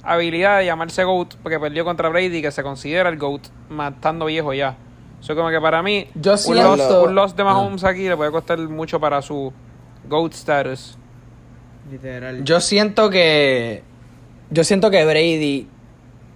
[0.04, 4.54] habilidad de llamarse GOAT porque perdió contra Brady que se considera el GOAT matando viejo
[4.54, 4.78] ya.
[5.22, 7.46] Eso como que para mí Yo un siento- loss, un loss de Ah.
[7.46, 9.52] Mahomes aquí le puede costar mucho para su
[10.08, 10.98] GOAT status.
[11.92, 12.44] Literal.
[12.44, 13.84] Yo siento que.
[14.52, 15.68] Yo siento que Brady.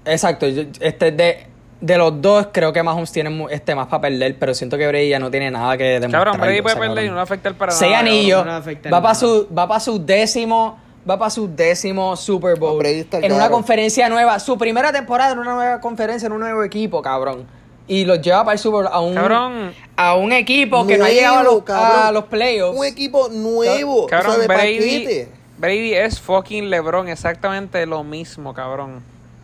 [0.05, 0.47] Exacto.
[0.47, 1.45] yo- este de,
[1.81, 4.87] de los dos, creo que Mahomes tiene mu- este más para perder, pero siento que
[4.87, 6.25] Brady ya no tiene nada que demostrar.
[6.25, 8.01] Cabrón, Brady puede perder y no le afecta el para Seis nada.
[8.01, 8.45] anillos.
[8.45, 10.79] no le afecta Va en para su, va para su décimo.
[11.09, 12.71] Va para su décimo Super Bowl.
[12.73, 14.39] No, Brady está en una conferencia nueva.
[14.39, 17.45] Su primera temporada en una nueva conferencia, en un nuevo equipo, cabrón.
[17.89, 19.73] Y los lleva para el Super Bowl a un, Cabrón.
[19.97, 22.79] a un equipo que no ha llegado a los, a los playoffs.
[22.79, 24.07] Un equipo nuevo.
[24.07, 25.27] Cabrón, o sea, de Brady.
[25.57, 29.03] Brady es fucking LeBron, exactamente lo mismo, cabrón.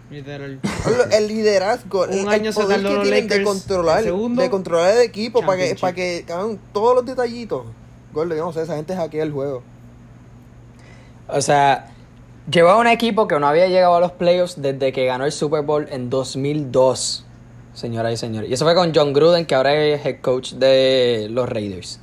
[0.09, 0.59] Literal.
[1.11, 4.41] El liderazgo, Un el, el año poder tardó que tienen de Lakers, controlar, el segundo,
[4.41, 7.65] de controlar el equipo para que, para que cabrón, todos los detallitos.
[8.11, 9.61] Gordo, yo no sé, esa gente hackea el juego.
[11.27, 11.91] O sea,
[12.49, 15.61] llevaba un equipo que no había llegado a los playoffs desde que ganó el Super
[15.61, 17.25] Bowl en 2002,
[17.73, 18.49] señoras y señores.
[18.49, 21.99] Y eso fue con John Gruden, que ahora es head coach de los Raiders.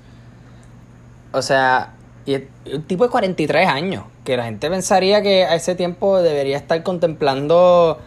[1.32, 1.94] O sea,
[2.24, 2.42] y es
[2.72, 6.82] un tipo de 43 años, que la gente pensaría que a ese tiempo debería estar
[6.82, 7.98] contemplando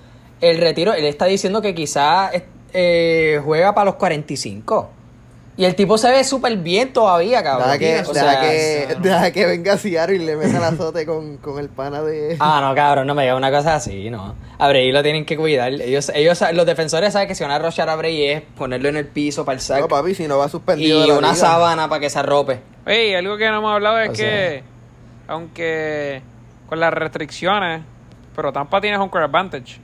[0.42, 0.94] el retiro.
[0.94, 2.32] Él está diciendo que quizás
[2.74, 4.92] eh, juega para los 45.
[5.58, 7.68] Y el tipo se ve súper bien todavía, cabrón.
[7.68, 9.02] Deja que, O deja sea, que, no.
[9.02, 12.38] deja que venga Ciaro y le meta el azote con, con el pana de...
[12.40, 14.36] Ah, no, cabrón, no me diga una cosa así, no.
[14.58, 15.74] A Brady lo tienen que cuidar.
[15.74, 18.96] Ellos, ellos, los defensores saben que si van a rochar a Brady es ponerlo en
[18.96, 19.82] el piso para el saco.
[19.82, 21.36] no, papi, si no va suspendido y de la una liga.
[21.48, 22.62] sábana para que se arrope.
[22.88, 24.64] Oye, algo que no hemos hablado es O que, sea-
[25.30, 26.22] aunque
[26.68, 27.84] con las restricciones,
[28.36, 29.80] pero Tampa tiene home court advantage.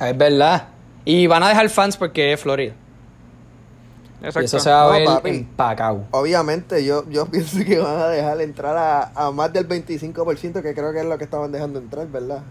[0.00, 0.68] Es verdad.
[1.04, 2.74] Y van a dejar fans porque es Florida.
[4.20, 4.44] Y Exacto.
[4.46, 5.30] eso se va a No, ver papi.
[5.30, 6.04] empacado.
[6.12, 10.74] Obviamente, yo, yo pienso que van a dejar entrar a, a más del 25%, que
[10.74, 12.42] creo que es lo que estaban dejando entrar, ¿verdad?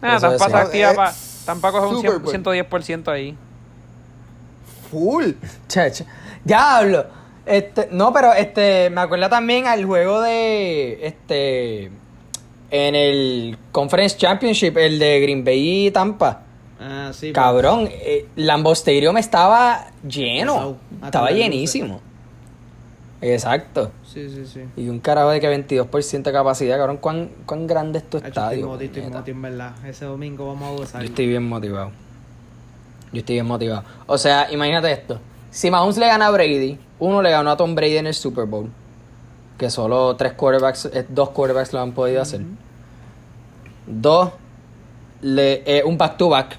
[0.00, 0.48] Ah, Tampa decía.
[0.48, 1.12] se activa Es pa-
[1.46, 2.68] Tampa coge un super 100, bueno.
[2.68, 3.36] 110% ahí.
[4.90, 5.30] Full.
[5.68, 5.92] Che.
[6.44, 7.06] Diablo.
[7.46, 11.90] Este, no, pero este, me acuerda también al juego de este
[12.70, 16.42] en el Conference Championship, el de Green Bay y Tampa.
[16.80, 17.26] Ah, sí.
[17.26, 17.32] pues.
[17.34, 20.78] Cabrón, eh, Lambeau Stadium estaba lleno.
[21.04, 22.00] Estaba llenísimo.
[23.20, 23.92] Exacto.
[24.04, 24.62] Sí, sí, sí.
[24.76, 26.96] Y un carajo de que 22% de capacidad, cabrón.
[26.96, 28.72] ¿Cuán, cuán grande es tu estadio?
[28.72, 29.18] estoy puñeta?
[29.18, 29.86] moti, en verdad.
[29.86, 31.02] Ese domingo vamos a gozar.
[31.02, 31.92] Yo estoy bien motivado.
[33.12, 33.84] Yo estoy bien motivado.
[34.06, 35.20] O sea, imagínate esto.
[35.50, 38.46] Si Mahomes le gana a Brady, uno le ganó a Tom Brady en el Super
[38.46, 38.70] Bowl.
[39.58, 42.42] Que solo tres quarterbacks, eh, dos quarterbacks lo han podido hacer.
[43.86, 44.30] Dos,
[45.20, 46.58] le, eh, un back to back.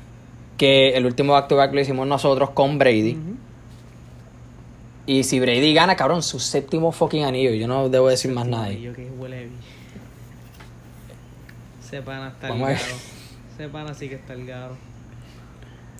[0.57, 3.17] Que el último back to back lo hicimos nosotros con Brady.
[5.05, 7.51] Y si Brady gana, cabrón, su séptimo fucking anillo.
[7.51, 9.49] Yo no debo decir más nada que huele.
[11.83, 12.77] Ese pana está Vamos a ver.
[12.79, 12.99] ligado.
[13.53, 14.75] Ese pana sí que está ligado.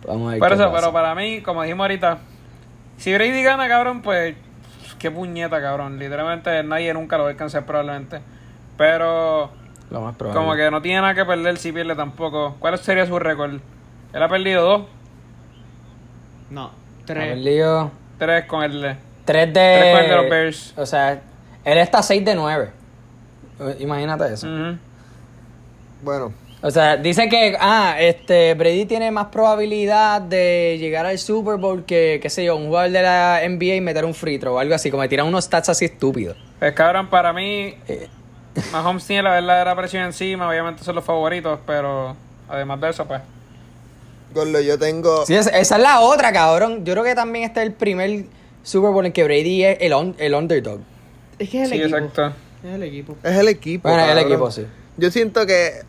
[0.08, 0.76] Vamos a ver Por qué eso, pasa.
[0.80, 2.20] pero para mí, como dijimos ahorita,
[3.04, 4.36] si Brady gana, cabrón, pues
[4.98, 6.00] qué puñeta, cabrón.
[6.00, 8.22] Literalmente nadie nunca lo va a alcanzar probablemente.
[8.78, 9.52] Pero
[9.92, 10.40] Lo más probable.
[10.40, 12.56] como que no tiene nada que perder si pierde tampoco.
[12.60, 13.60] ¿Cuál sería su récord?
[14.14, 14.82] Él ha perdido dos,
[16.50, 17.34] No, Ha tres.
[17.34, 18.96] perdido tres con el...
[19.26, 19.54] tres de...
[19.54, 20.74] Tres con el de los Bears.
[20.78, 21.12] O sea,
[21.66, 22.72] él está 6 de 9.
[23.80, 24.48] Imagínate eso.
[26.02, 26.32] Bueno,
[26.66, 31.84] O sea, dice que, ah, este, Brady tiene más probabilidad de llegar al Super Bowl
[31.84, 34.60] que, qué sé yo, un jugador de la NBA y meter un free throw o
[34.60, 36.38] algo así, como que tiran unos stats así estúpidos.
[36.60, 38.08] Pues cabrón, para mí, Eh.
[38.72, 42.16] Mahomes tiene la verdadera presión encima, obviamente son los favoritos, pero
[42.48, 43.20] además de eso, pues...
[44.34, 45.26] Gordo, yo tengo...
[45.26, 46.86] Sí, esa, esa es la otra, cabrón.
[46.86, 48.26] Yo creo que también este es el primer
[48.64, 50.80] Super Bowl en que Brady es el, un- el underdog.
[51.40, 51.98] Es que es el Sí, equipo.
[51.98, 52.34] exacto.
[52.64, 53.18] Es el equipo.
[53.24, 53.90] Es el equipo.
[53.90, 54.66] Bueno, es el equipo, sí.
[54.98, 55.82] Yo siento que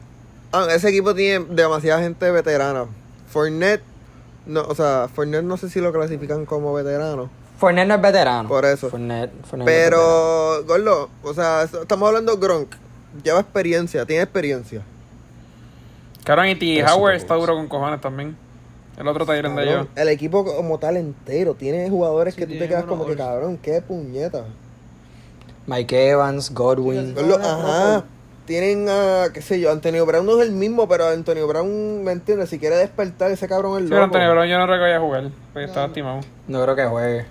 [0.55, 2.86] ah, ese equipo tiene demasiada gente veterana.
[3.28, 3.82] Fournette,
[4.46, 7.28] no, o sea, Fournette no sé si lo clasifican como veterano.
[7.59, 8.48] Fournette no es veterano.
[8.48, 8.88] Por eso.
[8.90, 10.64] Fournette, Fournette no es veterano.
[10.64, 12.74] Pero, Gordo, o sea, estamos hablando de Gronk.
[13.22, 14.82] Lleva experiencia, tiene experiencia.
[16.24, 16.84] Cabrón, y T.
[16.84, 18.36] Howard está duro con cojones también.
[18.98, 19.86] El otro taller de ellos.
[19.96, 21.55] el equipo como tal entero.
[21.55, 24.44] Tiene jugadores Sí, que tú te quedas como que, cabrón, qué puñeta.
[25.66, 27.14] Mike Evans, Godwin.
[27.14, 28.05] Gordo, ajá.
[28.47, 32.12] Tienen a, qué sé yo, Antonio Brown no es el mismo, pero Antonio Brown, ¿me
[32.12, 32.51] entiendes?
[32.51, 34.03] Si quiere despertar, ese cabrón Sí, loco.
[34.05, 36.20] Antonio Brown yo no recuerdo jugar, porque estaba lastimado.
[36.47, 37.24] No creo que juegue.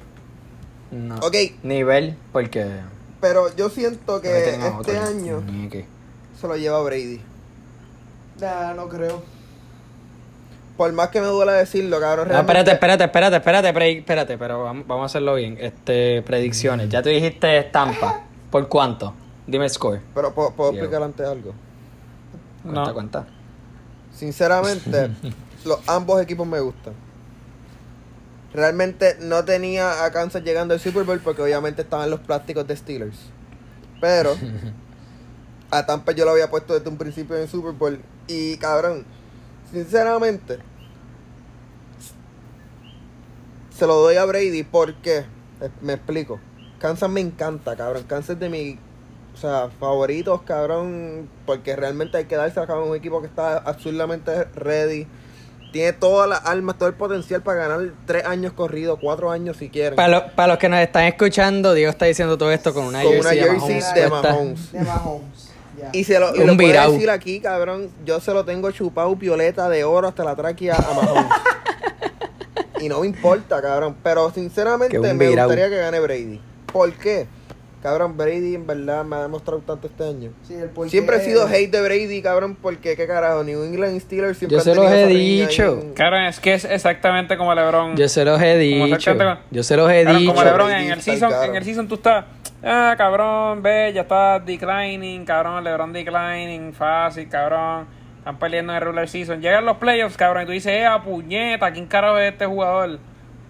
[0.92, 1.16] No.
[1.18, 2.66] Ok, Nivel, porque.
[3.22, 5.02] pero yo siento que a este otro.
[5.02, 5.86] año Ni que-
[6.40, 7.22] se lo lleva Brady.
[8.42, 9.22] Nah, no creo.
[10.78, 12.30] Por más que me duela decirlo, cabrón.
[12.30, 15.58] No, espérate, espérate, espérate, espérate, pre- espérate, pero vamos, vamos a hacerlo bien.
[15.62, 16.90] Este, predicciones.
[16.90, 18.22] Ya tú dijiste estampa.
[18.50, 19.14] ¿Por cuánto?
[19.48, 20.02] Dime el score.
[20.14, 21.54] Pero ¿puedo, puedo explicar antes algo.
[22.64, 22.94] Cuenta, No.
[22.94, 23.28] cuenta.
[24.16, 25.10] Sinceramente,
[25.66, 26.94] los ambos equipos me gustan.
[28.54, 32.76] Realmente no tenía a Kansas llegando al Super Bowl porque obviamente estaban los plásticos de
[32.78, 33.18] Steelers.
[34.00, 34.36] Pero
[35.72, 38.00] a Tampa yo lo había puesto desde un principio en el Super Bowl.
[38.28, 39.06] Y cabrón,
[39.72, 40.60] sinceramente,
[43.76, 45.26] se lo doy a Brady porque,
[45.60, 46.40] eh, me explico,
[46.80, 48.04] Kansas me encanta, cabrón.
[48.04, 48.78] Kansas es de mis
[49.34, 54.46] o sea, favoritos, cabrón, porque realmente hay que darse a un equipo que está absurdamente
[54.56, 55.08] ready.
[55.72, 59.70] Tiene todas las armas, todo el potencial para ganar tres años corridos, cuatro años si
[59.70, 59.96] quieren.
[59.96, 63.02] Para, lo- para los que nos están escuchando, Diego está diciendo todo esto con una
[63.02, 64.10] Con jersey, una de jersey Mahomes de.
[64.10, 64.72] Mahomes.
[64.72, 65.50] De Mahomes.
[65.82, 65.90] Ya.
[65.92, 67.90] Y se lo, y lo puedo decir aquí, cabrón.
[68.06, 71.26] Yo se lo tengo chupado violeta de oro hasta la tráquea a Mahomes.
[72.80, 73.96] y no me importa, cabrón.
[74.04, 76.42] Pero sinceramente me gustaría que gane Brady.
[76.72, 77.28] ¿Por qué?
[77.84, 80.32] Cabrón, Brady en verdad me ha demostrado tanto este año.
[80.48, 84.00] Sí, el porqué- Siempre he sido hate de Brady, cabrón, porque qué carajo, New England
[84.00, 85.80] Steelers siempre Yo se los he dicho.
[85.82, 87.98] en- Cabrón, es que es exactamente como LeBron.
[87.98, 89.14] Yo se los he dicho.
[89.52, 90.34] Yo se los he Cabrón, dicho.
[90.34, 92.24] como LeBron en el season, en el season tú estás,
[92.64, 97.86] ah, cabrón, ve, ya está declining, cabrón, LeBron declining, fácil, cabrón.
[98.20, 99.42] Están perdiendo en el regular season.
[99.42, 102.98] Llegan los playoffs, cabrón, y tú dices, eh, puñeta, ¿quién carajo es este jugador?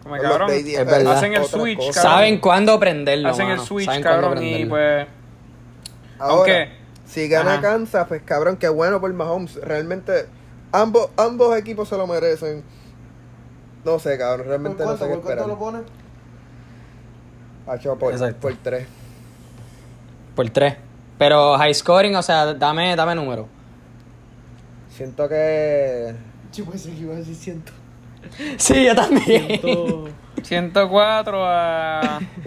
[0.04, 1.14] Como cabrón, Es verdad.
[1.14, 1.94] hacen el otra switch, cosa.
[2.02, 2.12] cabrón.
[2.18, 3.30] Saben cuándo prenderlo.
[3.30, 5.08] hacen el switch, Saben cabrón, y pues...
[6.20, 6.70] Ahora, Aunque-
[7.06, 7.62] si gana Ajá.
[7.62, 9.56] Kansas, pues cabrón, qué bueno por Mahomes.
[9.56, 10.26] Realmente,
[10.72, 12.64] ambos, ambos equipos se lo merecen.
[13.86, 15.58] No sé, cabrón, realmente no sé qué esperar.
[15.58, 15.82] pones?
[17.68, 18.40] Hacho, por, Exacto.
[18.42, 18.88] por tres.
[20.36, 20.76] Por tres.
[21.18, 23.48] Pero high scoring, o sea, dame, dame número.
[24.90, 26.14] Siento que.
[26.52, 27.72] Yo pensé que iba a decir ciento.
[28.58, 29.48] Sí, yo también.
[29.62, 30.10] ciento-
[30.42, 32.20] 104 a...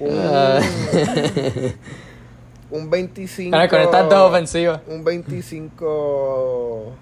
[2.70, 3.56] Un, un 25.
[3.56, 4.80] Pero con estas dos ofensivas.
[4.88, 6.92] Un 25.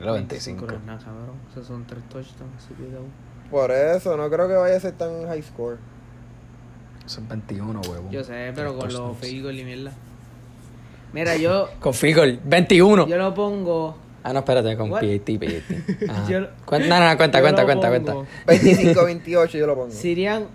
[0.00, 0.66] Los 25.
[0.66, 1.36] No es nada, cabrón.
[1.50, 2.68] Esos son tres touchdowns.
[3.50, 5.78] Por eso, no creo que vaya a ser tan high score.
[7.06, 8.10] Son 21, huevo.
[8.10, 9.92] Yo sé, pero con los goal y mierda.
[11.12, 13.06] Mira, yo, Con field goal, 21.
[13.08, 13.96] yo lo pongo.
[14.22, 15.00] Ah, no, espérate, con What?
[15.00, 16.28] PAT, PAT.
[16.28, 18.14] Yo- Cuenta- no, no, no, cuenta, yo cuenta, lo cuenta, cuenta.
[18.46, 19.90] 25-28 yo lo pongo.
[19.90, 20.46] Serían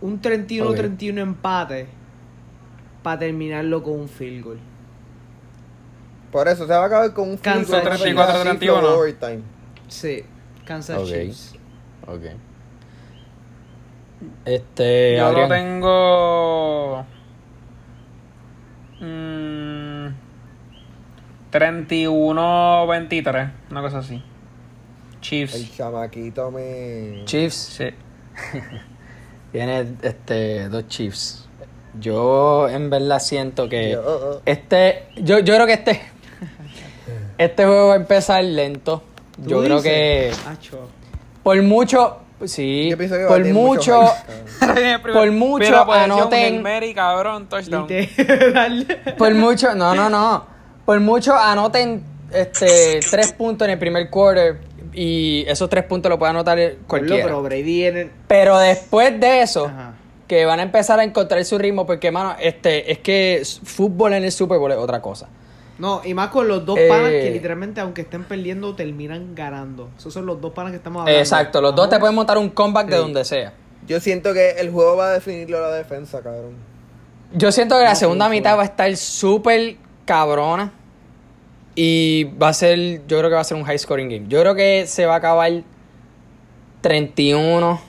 [0.00, 1.86] un 31-31 empate
[3.02, 4.58] para terminarlo con un field goal.
[6.32, 8.12] Por eso se va a acabar con un field goal, Chiefs.
[8.12, 8.78] una pendeja así, 34-31.
[8.80, 9.40] flow overtime.
[9.88, 10.24] Sí,
[10.64, 11.06] Kansas Ok.
[11.06, 11.54] Chiefs.
[12.06, 12.22] Ok.
[14.44, 15.48] Este, Yo lo Adrián.
[15.48, 17.06] tengo...
[19.00, 19.77] mm,
[21.52, 24.14] 31-23, una cosa así.
[24.14, 25.76] El Chiefs.
[25.76, 27.22] chamaquito me.
[27.24, 27.54] Chiefs.
[27.56, 27.88] Sí.
[29.52, 31.48] Tiene este, dos Chiefs.
[31.98, 34.42] Yo en verdad siento que Yo, oh, oh.
[34.44, 36.00] este, yo, yo creo que este,
[37.38, 39.02] este juego va a empezar lento.
[39.42, 39.92] ¿Tú Yo creo dices?
[39.92, 40.88] que Acho.
[41.42, 42.94] por mucho, sí,
[43.28, 44.00] por mucho.
[45.14, 47.88] Por mucho anoten- Mary, cabrón, touchdown.
[49.16, 50.46] Por mucho, no, no, no,
[50.88, 54.58] por mucho anoten este tres puntos en el primer quarter
[54.94, 57.24] y esos tres puntos lo puede anotar cualquiera.
[57.26, 58.10] Pero Brady en el...
[58.26, 59.92] Pero después de eso, Ajá.
[60.26, 64.24] que van a empezar a encontrar su ritmo, porque, mano, este, es que fútbol en
[64.24, 65.28] el Super Bowl es otra cosa.
[65.78, 66.86] No, y más con los dos Eh.
[66.88, 69.90] panas que literalmente, aunque estén perdiendo, terminan ganando.
[69.98, 71.20] Esos son los dos panas que estamos hablando.
[71.20, 73.52] Exacto, los dos te pueden montar un comeback de donde sea.
[73.86, 76.52] Yo siento que el juego va a definirlo la defensa, cabrón.
[77.34, 79.76] Yo siento que la No, segunda mitad va a estar súper
[80.08, 80.72] cabrona.
[81.74, 84.26] Y va a ser, yo creo que va a ser un high scoring game.
[84.26, 85.52] Yo creo que se va a acabar
[86.80, 87.80] 31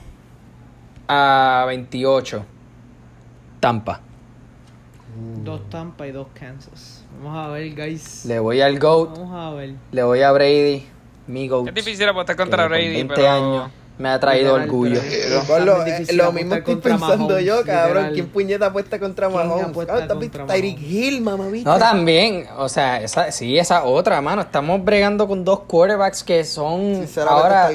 [1.08, 2.44] a 28.
[3.58, 4.00] Tampa.
[5.42, 7.04] Dos Tampa y dos Kansas.
[7.20, 8.24] Vamos a ver, guys.
[8.26, 9.74] Le voy al GOAT, Vamos a ver.
[9.90, 10.86] le voy a Brady,
[11.26, 11.68] mi GOAT.
[11.68, 13.28] Es difícil apostar contra con Brady, 20 pero...
[13.28, 15.00] años me ha traído Literal, orgullo.
[15.46, 15.64] pero-
[16.16, 17.88] lo, mismo estoy pensando Mahomes, yo, cabrón.
[17.88, 18.12] literal.
[18.14, 19.66] ¿Quién puñeta apuesta contra ¿Quién Mahomes?
[19.66, 20.80] apuesta Cabrón, ¿tú has visto contra Tyreek?
[20.80, 21.70] Hill, mamavita?
[21.70, 24.40] No, también, o sea, esa, sí, esa otra, mano.
[24.42, 27.70] Estamos bregando con dos quarterbacks que son ahora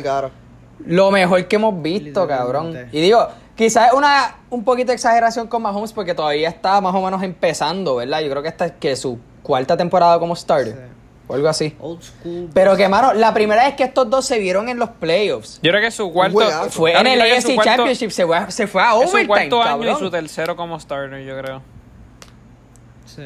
[0.85, 2.75] lo mejor que hemos visto, cabrón.
[2.91, 6.95] Y digo, quizás es una un poquito de exageración con Mahomes porque todavía está más
[6.95, 8.21] o menos empezando, ¿verdad?
[8.21, 10.94] Yo creo que esta es que su cuarta temporada como starter Sí.
[11.27, 11.75] O algo así.
[11.79, 12.49] Old school.
[12.53, 15.71] Pero que, mano, la primera vez que estos dos se vieron en los playoffs Yo
[15.71, 16.39] creo que su cuarto...
[16.69, 19.63] fue en el AFC Championship, se fue, a- se fue a Es su overtime, cuarto
[19.63, 21.61] año y su tercero como starter, yo creo.
[23.05, 23.23] Sí.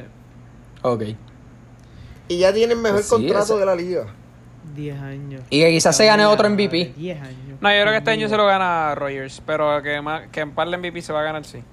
[0.82, 1.04] Ok.
[2.28, 4.06] Y ya tienen mejor Pues sí, contrato ese- de la liga.
[4.76, 5.42] 10 años.
[5.50, 6.94] Y que quizás se gane otro MVP.
[6.96, 7.58] 10 años.
[7.60, 10.52] No, yo creo que este año se lo gana Rogers, pero que, ma- que en
[10.52, 11.64] par de MVP se va a ganar, sí.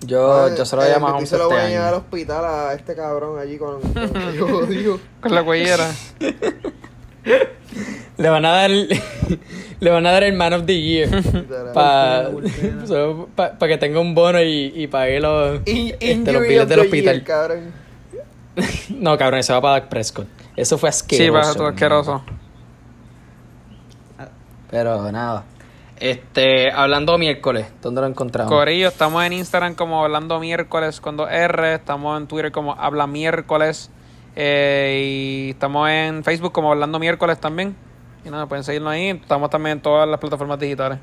[0.00, 1.94] Yo, yo se lo voy a el Mahomes MVP se lo voy a llevar al
[1.94, 5.00] hospital a este cabrón allí con, con yo odio.
[5.20, 5.90] Con la cuellera.
[8.18, 8.70] Le van a dar
[9.80, 11.72] le van a dar el Man of the Year Literal.
[11.74, 12.86] para Volpena.
[13.68, 17.14] que tenga un bono y, y pague los, In- este, los of del hospital.
[17.16, 17.72] year, cabrón.
[18.90, 20.26] No, cabrón, eso va para Dak Prescott.
[20.56, 21.24] Eso fue asqueroso.
[21.26, 22.22] Sí, para todo asqueroso.
[24.70, 25.44] Pero nada.
[25.98, 28.52] Este, hablando miércoles, ¿dónde lo encontramos?
[28.52, 33.06] Corillo, estamos en Instagram como Hablando Miércoles con dos R, estamos en Twitter como Habla
[33.06, 33.90] Miércoles
[34.34, 37.74] eh, y estamos en Facebook como Hablando Miércoles también.
[38.26, 40.98] Y nada, pueden seguirnos ahí, estamos también en todas las plataformas digitales.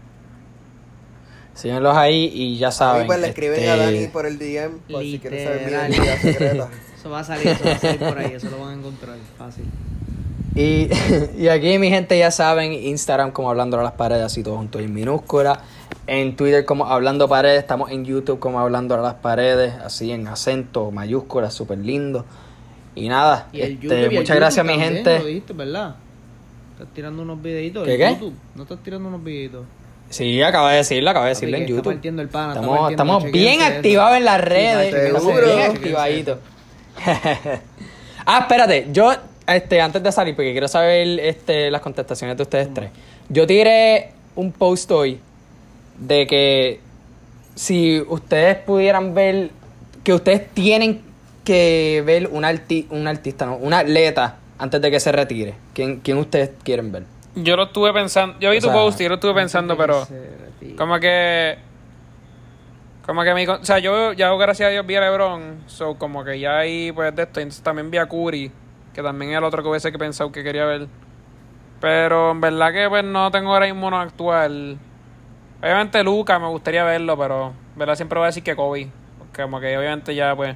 [1.55, 3.03] Síguenlos ahí y ya saben.
[3.03, 5.65] mí pues le escriben este, a Dani por el DM por si quieren saber mi
[5.65, 5.91] Literal.
[5.91, 6.69] identidad secreta.
[6.95, 9.17] Eso va a salir, eso va a salir por ahí, eso lo van a encontrar
[9.37, 9.65] fácil.
[10.55, 10.89] Y,
[11.37, 14.79] y aquí mi gente ya saben, Instagram como Hablando a las Paredes, así todo junto
[14.79, 15.61] en minúscula.
[16.05, 20.27] En Twitter como Hablando Paredes, estamos en YouTube como Hablando a las Paredes, así en
[20.27, 22.25] acento, mayúscula, súper lindo.
[22.95, 25.19] Y nada, Y el este, YouTube, muchas gracias mi gente.
[25.19, 25.95] Lo dijiste, ¿verdad?
[26.73, 27.97] Estás tirando unos videitos ¿Qué?
[27.97, 28.33] YouTube.
[28.55, 29.65] No estás tirando unos videitos.
[30.09, 31.99] Sí, acaba de decirlo, acaba de decirlo en YouTube.
[32.03, 36.37] el Estamos, estamos bien activados en las redes, bien activaditos.
[38.25, 39.11] Ah, espérate, yo,
[39.47, 42.89] este, antes de salir, porque quiero saber este, las contestaciones de ustedes tres.
[43.29, 45.19] Yo tiré un post hoy
[45.97, 46.79] de que
[47.55, 49.49] si ustedes pudieran ver,
[50.03, 51.01] que ustedes tienen
[51.43, 55.53] que ver un, arti un artista, no, un atleta antes de que se retire.
[55.73, 57.03] ¿Quién, quién ustedes quieren ver?
[57.35, 58.39] Yo lo estuve pensando.
[58.39, 60.07] Yo vi O tu sea, post y yo lo estuve pensando, pero.
[60.77, 61.57] Como que.
[63.05, 63.45] Como que mi.
[63.45, 65.63] con- O sea, yo ya gracias a Dios vi a LeBron.
[65.67, 67.39] So, como que ya ahí, pues de esto.
[67.39, 68.51] Entonces también vi a Curry.
[68.93, 70.87] Que también es el otro que hubiese que pensado que quería ver.
[71.81, 74.77] Pero en verdad que pues no tengo ahora mismo uno actual.
[75.61, 77.47] Obviamente Luca me gustaría verlo, pero.
[77.47, 77.95] en ¿Verdad?
[77.95, 78.89] Siempre voy a decir que Kobe.
[79.17, 80.55] Porque como que obviamente ya pues.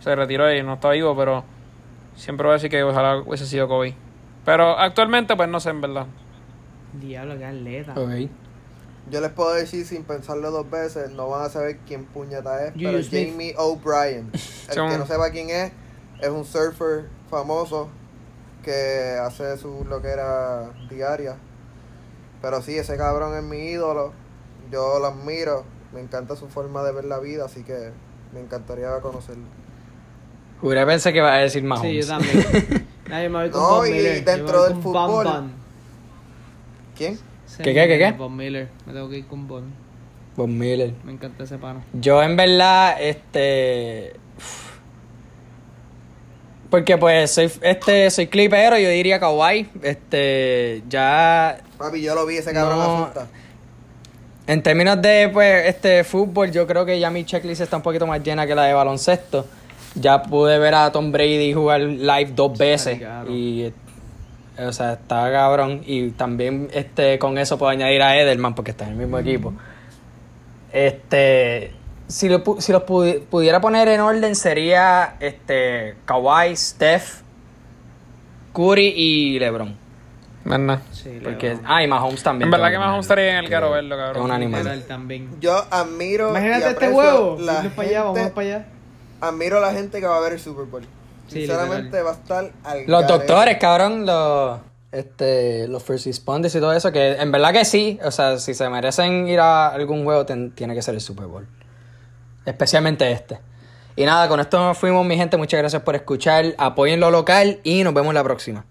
[0.00, 1.44] Se retiró y no está vivo, pero.
[2.16, 3.94] Siempre voy a decir que ojalá hubiese sido Kobe.
[4.44, 6.06] Pero actualmente, pues no sé, en verdad.
[6.92, 7.92] Diablo, qué atleta.
[7.96, 8.28] Ok.
[9.10, 12.72] Yo les puedo decir sin pensarlo dos veces, no van a saber quién puñeta es,
[12.74, 12.98] pero.
[13.02, 14.30] Jamie O'Brien.
[14.68, 15.72] El que no sepa quién es,
[16.24, 17.88] es un surfer famoso
[18.62, 21.36] que hace su loquera diaria.
[22.40, 24.12] Pero sí, ese cabrón es mi ídolo.
[24.70, 25.64] Yo lo admiro.
[25.92, 27.90] Me encanta su forma de ver la vida, así que
[28.32, 29.44] me encantaría conocerlo.
[30.60, 31.80] Juré pensé que iba a decir más.
[31.80, 32.86] Sí, yo también.
[33.06, 34.24] Yo me voy con No, Bob y Miller.
[34.24, 35.24] Dentro del Bam fútbol.
[35.26, 35.52] Bam.
[36.96, 37.18] ¿Quién?
[37.58, 38.12] ¿Qué, qué, qué, qué?
[38.12, 38.68] Bob Miller.
[38.86, 39.62] Me tengo que ir con Bob.
[40.36, 40.94] Bob Miller.
[41.04, 41.84] Me encanta ese pana.
[41.92, 44.14] Yo en verdad, este.
[46.74, 49.68] Porque pues soy este soy clipero, yo diría Kawhi.
[49.80, 50.82] Este.
[50.88, 51.58] Ya.
[51.78, 53.04] Papi, yo lo vi, ese cabrón No.
[53.04, 53.28] asusta.
[54.48, 58.08] En términos de pues este fútbol, yo creo que ya mi checklist está un poquito
[58.08, 59.46] más llena que la de baloncesto.
[59.94, 62.98] Ya pude ver a Tom Brady jugar live dos veces.
[62.98, 63.30] claro.
[63.30, 63.72] Y
[64.58, 65.82] o sea, está cabrón.
[65.86, 69.52] Y también este con eso puedo añadir a Edelman porque está en el mismo equipo.
[70.72, 71.70] Este.
[72.14, 77.22] Si, lo pu- si los pudi- pudiera poner en orden sería este Kawhi, Steph,
[78.52, 79.76] Curry y LeBron.
[80.44, 80.80] ¿Verdad?
[80.92, 81.66] Sí, Porque, Lebron.
[81.66, 82.46] ah, y Mahomes también.
[82.46, 84.16] En verdad que Mahomes estaría en el caro verlo, cabrón.
[84.16, 84.84] Es un animal.
[84.86, 85.28] También.
[85.40, 86.30] Yo admiro.
[86.30, 87.36] Imagínate este huevo.
[87.40, 88.66] La Vamos para allá, vamos para allá.
[89.20, 90.82] Admiro a la gente que va a ver el Super Bowl.
[91.28, 92.06] Sí, Sinceramente literal.
[92.06, 93.12] va a estar al Los garete.
[93.12, 94.60] doctores, cabrón, los,
[94.92, 98.54] este, los first responders y todo eso, que en verdad que sí, o sea, si
[98.54, 101.46] se merecen ir a algún juego, ten- tiene que ser el Super Bowl.
[102.44, 103.38] Especialmente este.
[103.96, 105.36] Y nada, con esto nos fuimos, mi gente.
[105.36, 106.54] Muchas gracias por escuchar.
[106.58, 108.64] Apoyen lo local y nos vemos la próxima.